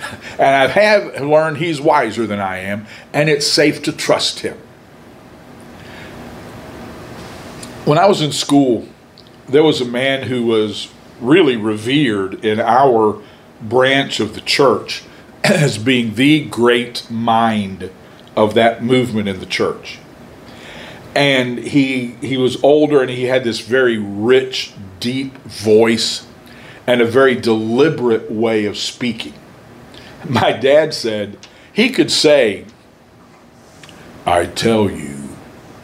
And 0.38 0.54
i 0.54 0.66
have 0.66 1.20
learned 1.22 1.58
he's 1.58 1.80
wiser 1.80 2.26
than 2.26 2.40
i 2.40 2.58
am 2.58 2.86
and 3.12 3.28
it's 3.28 3.46
safe 3.46 3.82
to 3.84 3.92
trust 3.92 4.40
him. 4.40 4.58
When 7.84 7.96
I 7.96 8.04
was 8.04 8.20
in 8.20 8.32
school, 8.32 8.86
there 9.48 9.62
was 9.62 9.80
a 9.80 9.86
man 9.86 10.24
who 10.24 10.44
was 10.44 10.92
really 11.20 11.56
revered 11.56 12.44
in 12.44 12.60
our 12.60 13.20
branch 13.60 14.20
of 14.20 14.34
the 14.34 14.40
church. 14.40 15.02
as 15.44 15.78
being 15.78 16.14
the 16.14 16.44
great 16.44 17.08
mind 17.10 17.90
of 18.36 18.54
that 18.54 18.82
movement 18.82 19.28
in 19.28 19.40
the 19.40 19.46
church. 19.46 19.98
And 21.14 21.58
he 21.58 22.16
he 22.20 22.36
was 22.36 22.62
older 22.62 23.00
and 23.00 23.10
he 23.10 23.24
had 23.24 23.44
this 23.44 23.60
very 23.60 23.96
rich, 23.96 24.72
deep 25.00 25.36
voice 25.44 26.26
and 26.86 27.00
a 27.00 27.06
very 27.06 27.34
deliberate 27.34 28.30
way 28.30 28.64
of 28.64 28.76
speaking. 28.76 29.34
My 30.28 30.52
dad 30.52 30.92
said 30.92 31.38
he 31.72 31.90
could 31.90 32.10
say, 32.10 32.66
I 34.26 34.46
tell 34.46 34.90
you, 34.90 35.30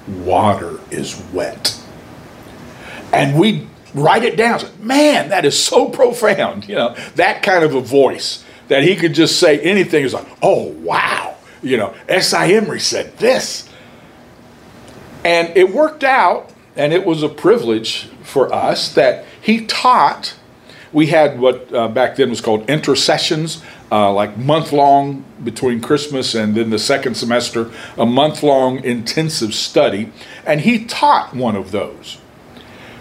water 0.06 0.80
is 0.90 1.22
wet. 1.32 1.80
And 3.12 3.38
we 3.38 3.66
write 3.94 4.24
it 4.24 4.36
down. 4.36 4.60
Man, 4.80 5.30
that 5.30 5.44
is 5.44 5.60
so 5.60 5.88
profound. 5.88 6.68
You 6.68 6.74
know, 6.74 6.94
that 7.14 7.42
kind 7.42 7.64
of 7.64 7.74
a 7.74 7.80
voice 7.80 8.44
that 8.68 8.82
he 8.82 8.96
could 8.96 9.14
just 9.14 9.38
say 9.38 9.60
anything. 9.60 10.04
It's 10.04 10.14
like, 10.14 10.26
oh, 10.42 10.68
wow. 10.68 11.36
You 11.62 11.76
know, 11.76 11.94
S.I. 12.08 12.52
Emery 12.52 12.80
said 12.80 13.16
this. 13.18 13.68
And 15.24 15.56
it 15.56 15.72
worked 15.72 16.04
out, 16.04 16.52
and 16.76 16.92
it 16.92 17.06
was 17.06 17.22
a 17.22 17.28
privilege 17.28 18.08
for 18.22 18.52
us 18.52 18.92
that 18.94 19.24
he 19.40 19.64
taught. 19.64 20.34
We 20.92 21.06
had 21.06 21.40
what 21.40 21.72
uh, 21.72 21.88
back 21.88 22.16
then 22.16 22.30
was 22.30 22.40
called 22.40 22.68
intercessions, 22.68 23.62
uh, 23.90 24.12
like 24.12 24.36
month 24.36 24.72
long 24.72 25.24
between 25.42 25.80
Christmas 25.80 26.34
and 26.34 26.54
then 26.54 26.70
the 26.70 26.78
second 26.78 27.16
semester, 27.16 27.72
a 27.96 28.06
month 28.06 28.42
long 28.42 28.84
intensive 28.84 29.54
study. 29.54 30.12
And 30.46 30.60
he 30.60 30.84
taught 30.84 31.34
one 31.34 31.56
of 31.56 31.70
those 31.70 32.18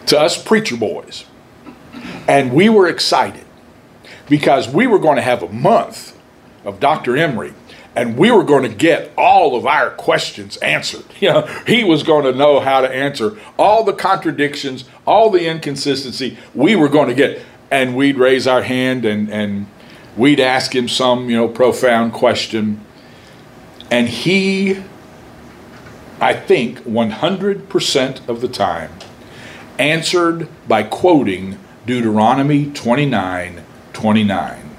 to 0.08 0.20
us 0.20 0.42
preacher 0.42 0.78
boys. 0.78 1.26
And 2.28 2.54
we 2.54 2.70
were 2.70 2.88
excited 2.88 3.46
because 4.30 4.68
we 4.68 4.88
were 4.88 5.00
going 5.00 5.18
to 5.18 5.22
have 5.22 5.44
a 5.44 5.50
month 5.50 6.18
of 6.66 6.80
Dr. 6.80 7.18
Emery 7.18 7.54
and 7.96 8.18
we 8.18 8.32
were 8.32 8.44
going 8.44 8.64
to 8.64 8.76
get 8.76 9.12
all 9.18 9.56
of 9.56 9.66
our 9.66 9.92
questions 9.92 10.58
answered. 10.58 11.06
You 11.20 11.30
know, 11.30 11.48
he 11.66 11.86
was 11.86 12.04
going 12.04 12.26
to 12.26 12.38
know 12.38 12.60
how 12.60 12.82
to 12.82 12.90
answer 12.90 13.40
all 13.58 13.86
the 13.86 13.94
contradictions, 13.94 14.84
all 15.08 15.30
the 15.30 15.48
inconsistency. 15.48 16.38
We 16.54 16.76
were 16.76 16.90
going 16.90 17.08
to 17.08 17.16
get, 17.16 17.42
and 17.72 17.96
we'd 17.96 18.18
raise 18.18 18.46
our 18.46 18.62
hand 18.62 19.06
and 19.06 19.30
and 19.30 19.68
we'd 20.18 20.42
ask 20.42 20.76
him 20.76 20.90
some, 20.90 21.30
you 21.30 21.38
know, 21.38 21.48
profound 21.48 22.12
question, 22.12 22.82
and 23.90 24.10
he, 24.10 24.84
I 26.20 26.34
think, 26.34 26.80
100% 26.80 28.28
of 28.28 28.42
the 28.42 28.48
time, 28.50 28.92
answered 29.80 30.48
by 30.68 30.84
quoting 30.84 31.60
Deuteronomy 31.86 32.72
29 32.72 33.64
29. 33.94 34.70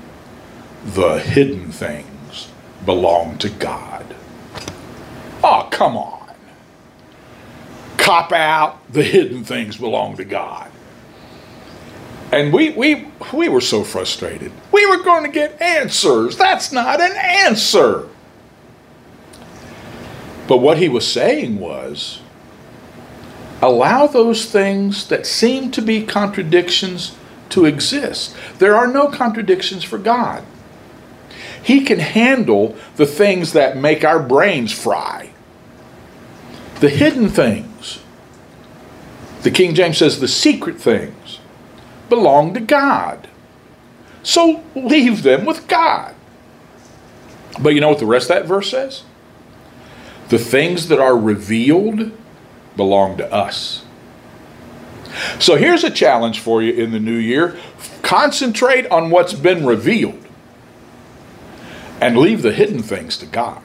The 0.85 1.19
hidden 1.19 1.71
things 1.71 2.49
belong 2.85 3.39
to 3.39 3.49
God. 3.49 4.15
Oh, 5.43 5.69
come 5.71 5.97
on. 5.97 6.35
Cop 7.97 8.33
out, 8.33 8.81
the 8.93 9.03
hidden 9.03 9.45
things 9.45 9.77
belong 9.77 10.17
to 10.17 10.25
God. 10.25 10.71
And 12.33 12.53
we, 12.53 12.71
we, 12.71 13.07
we 13.33 13.49
were 13.49 13.61
so 13.61 13.85
frustrated. 13.85 14.53
We 14.73 14.85
were 14.87 15.03
going 15.03 15.25
to 15.25 15.31
get 15.31 15.61
answers. 15.63 16.37
That's 16.37 16.73
not 16.73 17.01
an 17.01 17.13
answer. 17.17 18.09
But 20.49 20.59
what 20.59 20.79
he 20.79 20.89
was 20.89 21.11
saying 21.11 21.59
was 21.59 22.21
allow 23.65 24.07
those 24.07 24.45
things 24.45 25.09
that 25.09 25.27
seem 25.27 25.71
to 25.71 25.81
be 25.81 26.05
contradictions 26.05 27.17
to 27.49 27.65
exist. 27.65 28.37
There 28.59 28.77
are 28.77 28.87
no 28.87 29.09
contradictions 29.09 29.83
for 29.83 29.97
God. 29.97 30.45
He 31.63 31.83
can 31.83 31.99
handle 31.99 32.77
the 32.97 33.07
things 33.07 33.55
that 33.55 33.77
make 33.77 34.05
our 34.05 34.23
brains 34.23 34.71
fry, 34.71 35.31
the 36.81 36.91
hidden 36.91 37.31
things. 37.31 38.01
The 39.43 39.51
King 39.51 39.75
James 39.75 39.99
says 39.99 40.21
the 40.21 40.29
secret 40.29 40.79
things 40.79 41.39
belong 42.11 42.53
to 42.55 42.61
God. 42.61 43.29
So 44.23 44.63
leave 44.75 45.23
them 45.23 45.47
with 45.47 45.69
God. 45.69 46.15
But 47.61 47.71
you 47.71 47.81
know 47.81 47.89
what 47.89 47.99
the 47.99 48.07
rest 48.07 48.31
of 48.31 48.37
that 48.37 48.47
verse 48.47 48.71
says? 48.71 49.05
The 50.29 50.39
things 50.39 50.89
that 50.89 50.99
are 50.99 51.17
revealed 51.17 52.13
belong 52.77 53.17
to 53.19 53.33
us. 53.33 53.85
So 55.39 55.57
here's 55.57 55.85
a 55.85 55.91
challenge 55.91 56.41
for 56.41 56.63
you 56.63 56.73
in 56.73 56.91
the 56.91 57.01
new 57.01 57.17
year 57.17 57.57
concentrate 58.03 58.87
on 58.89 59.11
what's 59.11 59.33
been 59.33 59.65
revealed 59.65 60.23
and 62.01 62.19
leave 62.19 62.43
the 62.43 62.53
hidden 62.53 62.83
things 62.83 63.17
to 63.17 63.27
God. 63.27 63.63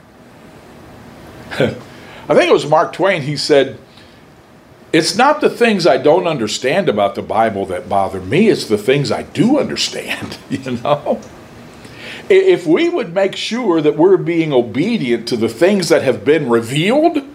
I 1.52 2.36
think 2.36 2.50
it 2.50 2.54
was 2.54 2.66
Mark 2.66 2.94
Twain, 2.94 3.24
he 3.24 3.36
said, 3.36 3.78
It's 4.94 5.16
not 5.18 5.42
the 5.42 5.50
things 5.50 5.86
I 5.86 5.98
don't 5.98 6.28
understand 6.28 6.88
about 6.88 7.16
the 7.16 7.22
Bible 7.22 7.66
that 7.66 7.90
bother 7.90 8.22
me, 8.22 8.48
it's 8.48 8.66
the 8.66 8.78
things 8.78 9.12
I 9.12 9.24
do 9.24 9.60
understand, 9.60 10.38
you 10.50 10.72
know? 10.72 11.20
If 12.30 12.68
we 12.68 12.88
would 12.88 13.14
make 13.14 13.36
sure 13.36 13.82
that 13.82 13.98
we're 13.98 14.18
being 14.18 14.54
obedient 14.54 15.28
to 15.30 15.38
the 15.38 15.50
things 15.50 15.90
that 15.90 16.04
have 16.04 16.24
been 16.24 16.48
revealed, 16.48 17.29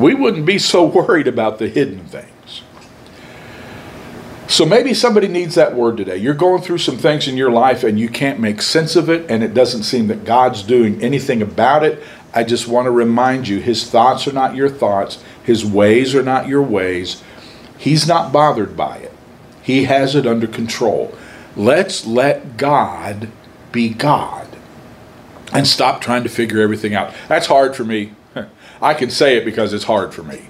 we 0.00 0.14
wouldn't 0.14 0.46
be 0.46 0.58
so 0.58 0.84
worried 0.84 1.28
about 1.28 1.58
the 1.58 1.68
hidden 1.68 2.04
things. 2.06 2.62
So 4.48 4.66
maybe 4.66 4.94
somebody 4.94 5.28
needs 5.28 5.54
that 5.54 5.76
word 5.76 5.96
today. 5.96 6.16
You're 6.16 6.34
going 6.34 6.60
through 6.60 6.78
some 6.78 6.98
things 6.98 7.28
in 7.28 7.36
your 7.36 7.52
life 7.52 7.84
and 7.84 8.00
you 8.00 8.08
can't 8.08 8.40
make 8.40 8.62
sense 8.62 8.96
of 8.96 9.08
it, 9.08 9.30
and 9.30 9.44
it 9.44 9.54
doesn't 9.54 9.84
seem 9.84 10.08
that 10.08 10.24
God's 10.24 10.64
doing 10.64 11.00
anything 11.00 11.40
about 11.40 11.84
it. 11.84 12.02
I 12.34 12.42
just 12.42 12.66
want 12.66 12.86
to 12.86 12.90
remind 12.90 13.46
you 13.46 13.60
His 13.60 13.88
thoughts 13.88 14.26
are 14.26 14.32
not 14.32 14.56
your 14.56 14.68
thoughts, 14.68 15.22
His 15.44 15.64
ways 15.64 16.16
are 16.16 16.22
not 16.22 16.48
your 16.48 16.62
ways. 16.62 17.22
He's 17.78 18.08
not 18.08 18.32
bothered 18.32 18.76
by 18.76 18.98
it, 18.98 19.12
He 19.62 19.84
has 19.84 20.16
it 20.16 20.26
under 20.26 20.48
control. 20.48 21.14
Let's 21.56 22.04
let 22.04 22.56
God 22.56 23.28
be 23.70 23.90
God 23.90 24.48
and 25.52 25.66
stop 25.66 26.00
trying 26.00 26.22
to 26.24 26.28
figure 26.28 26.60
everything 26.60 26.94
out. 26.94 27.14
That's 27.28 27.46
hard 27.46 27.76
for 27.76 27.84
me. 27.84 28.14
I 28.82 28.94
can 28.94 29.10
say 29.10 29.36
it 29.36 29.44
because 29.44 29.72
it's 29.72 29.84
hard 29.84 30.14
for 30.14 30.22
me. 30.22 30.42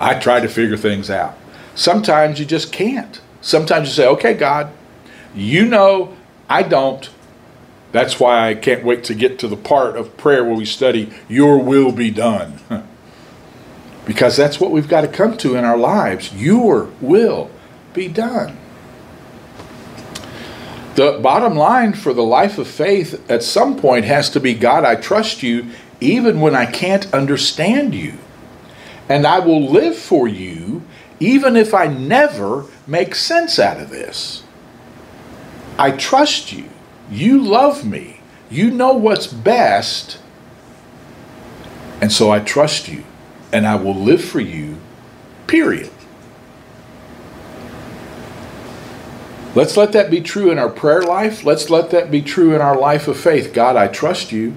I 0.00 0.18
try 0.18 0.40
to 0.40 0.48
figure 0.48 0.76
things 0.76 1.10
out. 1.10 1.36
Sometimes 1.74 2.40
you 2.40 2.46
just 2.46 2.72
can't. 2.72 3.20
Sometimes 3.40 3.88
you 3.88 3.94
say, 3.94 4.06
okay, 4.06 4.34
God, 4.34 4.72
you 5.34 5.66
know 5.66 6.16
I 6.48 6.62
don't. 6.62 7.08
That's 7.92 8.18
why 8.18 8.48
I 8.48 8.54
can't 8.54 8.84
wait 8.84 9.04
to 9.04 9.14
get 9.14 9.38
to 9.40 9.48
the 9.48 9.56
part 9.56 9.96
of 9.96 10.16
prayer 10.16 10.44
where 10.44 10.54
we 10.54 10.64
study, 10.64 11.12
Your 11.28 11.58
will 11.58 11.92
be 11.92 12.10
done. 12.10 12.58
because 14.06 14.36
that's 14.36 14.58
what 14.58 14.70
we've 14.70 14.88
got 14.88 15.02
to 15.02 15.08
come 15.08 15.36
to 15.38 15.54
in 15.56 15.64
our 15.64 15.76
lives. 15.76 16.32
Your 16.34 16.90
will 17.00 17.50
be 17.94 18.08
done. 18.08 18.56
The 20.94 21.18
bottom 21.22 21.54
line 21.54 21.94
for 21.94 22.12
the 22.12 22.22
life 22.22 22.58
of 22.58 22.68
faith 22.68 23.30
at 23.30 23.42
some 23.42 23.78
point 23.78 24.04
has 24.04 24.28
to 24.30 24.40
be 24.40 24.52
God, 24.54 24.84
I 24.84 24.96
trust 24.96 25.42
you 25.42 25.70
even 26.02 26.40
when 26.40 26.54
I 26.54 26.66
can't 26.66 27.12
understand 27.14 27.94
you. 27.94 28.14
And 29.08 29.26
I 29.26 29.38
will 29.40 29.70
live 29.70 29.96
for 29.96 30.28
you 30.28 30.82
even 31.20 31.56
if 31.56 31.72
I 31.72 31.86
never 31.86 32.66
make 32.86 33.14
sense 33.14 33.58
out 33.58 33.80
of 33.80 33.90
this. 33.90 34.42
I 35.78 35.92
trust 35.92 36.52
you. 36.52 36.68
You 37.10 37.40
love 37.40 37.84
me. 37.84 38.20
You 38.50 38.70
know 38.70 38.92
what's 38.92 39.26
best. 39.26 40.18
And 42.00 42.12
so 42.12 42.30
I 42.30 42.40
trust 42.40 42.88
you. 42.88 43.04
And 43.52 43.66
I 43.66 43.76
will 43.76 43.94
live 43.94 44.24
for 44.24 44.40
you, 44.40 44.78
period. 45.46 45.90
Let's 49.54 49.76
let 49.76 49.92
that 49.92 50.10
be 50.10 50.22
true 50.22 50.50
in 50.50 50.58
our 50.58 50.70
prayer 50.70 51.02
life. 51.02 51.44
Let's 51.44 51.68
let 51.68 51.90
that 51.90 52.10
be 52.10 52.22
true 52.22 52.54
in 52.54 52.60
our 52.62 52.76
life 52.76 53.06
of 53.06 53.18
faith. 53.18 53.52
God, 53.52 53.76
I 53.76 53.86
trust 53.86 54.32
you. 54.32 54.56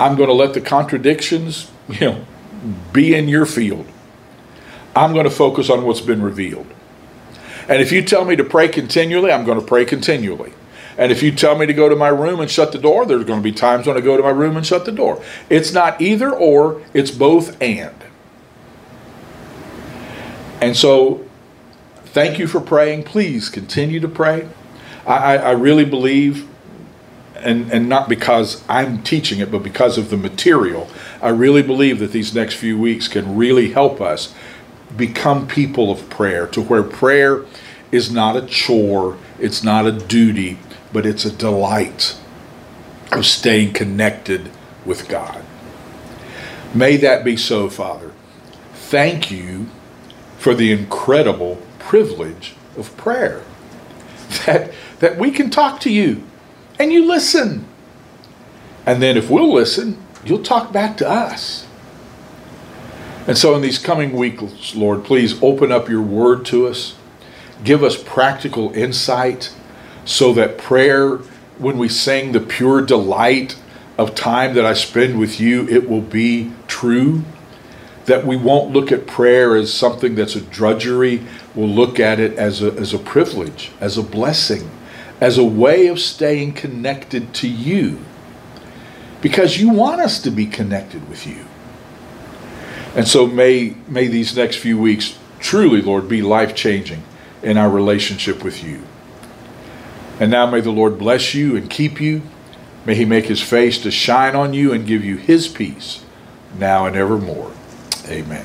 I'm 0.00 0.16
going 0.16 0.28
to 0.28 0.34
let 0.34 0.54
the 0.54 0.60
contradictions, 0.60 1.70
you 1.88 2.00
know, 2.00 2.26
be 2.92 3.14
in 3.14 3.28
your 3.28 3.46
field. 3.46 3.86
I'm 4.94 5.12
going 5.12 5.24
to 5.24 5.30
focus 5.30 5.70
on 5.70 5.84
what's 5.84 6.00
been 6.00 6.22
revealed. 6.22 6.66
And 7.68 7.82
if 7.82 7.92
you 7.92 8.02
tell 8.02 8.24
me 8.24 8.36
to 8.36 8.44
pray 8.44 8.68
continually, 8.68 9.30
I'm 9.30 9.44
going 9.44 9.60
to 9.60 9.66
pray 9.66 9.84
continually. 9.84 10.52
And 10.96 11.12
if 11.12 11.22
you 11.22 11.30
tell 11.30 11.56
me 11.56 11.66
to 11.66 11.72
go 11.72 11.88
to 11.88 11.94
my 11.94 12.08
room 12.08 12.40
and 12.40 12.50
shut 12.50 12.72
the 12.72 12.78
door, 12.78 13.06
there's 13.06 13.24
going 13.24 13.38
to 13.38 13.44
be 13.44 13.52
times 13.52 13.86
when 13.86 13.96
I 13.96 14.00
go 14.00 14.16
to 14.16 14.22
my 14.22 14.30
room 14.30 14.56
and 14.56 14.66
shut 14.66 14.84
the 14.84 14.92
door. 14.92 15.22
It's 15.48 15.72
not 15.72 16.00
either 16.00 16.34
or, 16.34 16.82
it's 16.92 17.12
both 17.12 17.60
and. 17.62 17.94
And 20.60 20.76
so, 20.76 21.24
thank 22.06 22.40
you 22.40 22.48
for 22.48 22.60
praying. 22.60 23.04
Please 23.04 23.48
continue 23.48 24.00
to 24.00 24.08
pray. 24.08 24.48
I, 25.06 25.36
I 25.36 25.50
really 25.52 25.84
believe 25.84 26.48
and, 27.40 27.70
and 27.72 27.88
not 27.88 28.08
because 28.08 28.64
I'm 28.68 29.02
teaching 29.02 29.40
it, 29.40 29.50
but 29.50 29.62
because 29.62 29.98
of 29.98 30.10
the 30.10 30.16
material, 30.16 30.88
I 31.22 31.30
really 31.30 31.62
believe 31.62 31.98
that 32.00 32.12
these 32.12 32.34
next 32.34 32.54
few 32.54 32.78
weeks 32.78 33.08
can 33.08 33.36
really 33.36 33.70
help 33.72 34.00
us 34.00 34.34
become 34.96 35.46
people 35.46 35.90
of 35.90 36.08
prayer 36.10 36.46
to 36.48 36.62
where 36.62 36.82
prayer 36.82 37.44
is 37.92 38.10
not 38.10 38.36
a 38.36 38.46
chore, 38.46 39.18
it's 39.38 39.62
not 39.64 39.86
a 39.86 39.92
duty, 39.92 40.58
but 40.92 41.06
it's 41.06 41.24
a 41.24 41.32
delight. 41.32 42.16
of 43.12 43.26
staying 43.26 43.72
connected 43.72 44.50
with 44.84 45.08
God. 45.08 45.44
May 46.74 46.96
that 46.98 47.24
be 47.24 47.36
so, 47.36 47.68
Father. 47.70 48.12
Thank 48.74 49.30
you 49.30 49.68
for 50.38 50.54
the 50.54 50.72
incredible 50.72 51.60
privilege 51.78 52.54
of 52.76 52.96
prayer. 52.96 53.42
That, 54.46 54.72
that 55.00 55.18
we 55.18 55.30
can 55.30 55.50
talk 55.50 55.80
to 55.80 55.90
you 55.90 56.22
and 56.78 56.92
you 56.92 57.06
listen. 57.06 57.66
And 58.86 59.02
then 59.02 59.16
if 59.16 59.28
we'll 59.28 59.52
listen, 59.52 59.98
you'll 60.24 60.42
talk 60.42 60.72
back 60.72 60.96
to 60.98 61.08
us. 61.08 61.66
And 63.26 63.36
so 63.36 63.54
in 63.54 63.60
these 63.60 63.78
coming 63.78 64.12
weeks, 64.12 64.74
Lord, 64.74 65.04
please 65.04 65.42
open 65.42 65.70
up 65.70 65.88
your 65.88 66.00
word 66.00 66.46
to 66.46 66.66
us. 66.66 66.96
Give 67.62 67.84
us 67.84 68.02
practical 68.02 68.72
insight 68.72 69.52
so 70.06 70.32
that 70.32 70.56
prayer, 70.56 71.18
when 71.58 71.76
we 71.76 71.88
sing 71.88 72.32
the 72.32 72.40
pure 72.40 72.80
delight 72.80 73.58
of 73.98 74.14
time 74.14 74.54
that 74.54 74.64
I 74.64 74.72
spend 74.72 75.18
with 75.18 75.38
you, 75.40 75.68
it 75.68 75.90
will 75.90 76.00
be 76.00 76.52
true. 76.66 77.24
That 78.06 78.24
we 78.24 78.36
won't 78.36 78.72
look 78.72 78.90
at 78.90 79.06
prayer 79.06 79.54
as 79.54 79.74
something 79.74 80.14
that's 80.14 80.34
a 80.34 80.40
drudgery. 80.40 81.22
We'll 81.54 81.68
look 81.68 82.00
at 82.00 82.18
it 82.18 82.38
as 82.38 82.62
a, 82.62 82.72
as 82.72 82.94
a 82.94 82.98
privilege, 82.98 83.70
as 83.80 83.98
a 83.98 84.02
blessing, 84.02 84.70
as 85.20 85.38
a 85.38 85.44
way 85.44 85.86
of 85.88 85.98
staying 85.98 86.52
connected 86.52 87.34
to 87.34 87.48
you. 87.48 88.00
Because 89.20 89.58
you 89.58 89.70
want 89.70 90.00
us 90.00 90.22
to 90.22 90.30
be 90.30 90.46
connected 90.46 91.08
with 91.08 91.26
you. 91.26 91.44
And 92.94 93.06
so 93.06 93.26
may, 93.26 93.74
may 93.88 94.06
these 94.06 94.36
next 94.36 94.56
few 94.56 94.78
weeks 94.78 95.18
truly, 95.40 95.82
Lord, 95.82 96.08
be 96.08 96.22
life 96.22 96.54
changing 96.54 97.02
in 97.42 97.56
our 97.56 97.68
relationship 97.68 98.42
with 98.44 98.62
you. 98.62 98.82
And 100.20 100.30
now 100.30 100.46
may 100.50 100.60
the 100.60 100.70
Lord 100.70 100.98
bless 100.98 101.34
you 101.34 101.56
and 101.56 101.70
keep 101.70 102.00
you. 102.00 102.22
May 102.84 102.94
he 102.94 103.04
make 103.04 103.26
his 103.26 103.42
face 103.42 103.78
to 103.82 103.90
shine 103.90 104.34
on 104.34 104.54
you 104.54 104.72
and 104.72 104.86
give 104.86 105.04
you 105.04 105.16
his 105.16 105.48
peace 105.48 106.04
now 106.58 106.86
and 106.86 106.96
evermore. 106.96 107.52
Amen. 108.06 108.44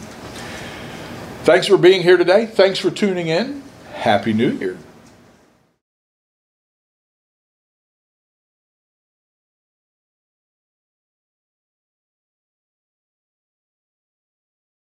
Thanks 1.43 1.67
for 1.67 1.77
being 1.77 2.03
here 2.03 2.17
today. 2.17 2.45
Thanks 2.45 2.79
for 2.79 2.91
tuning 2.91 3.27
in. 3.27 3.63
Happy 3.93 4.33
New 4.33 4.51
Year. 4.51 4.77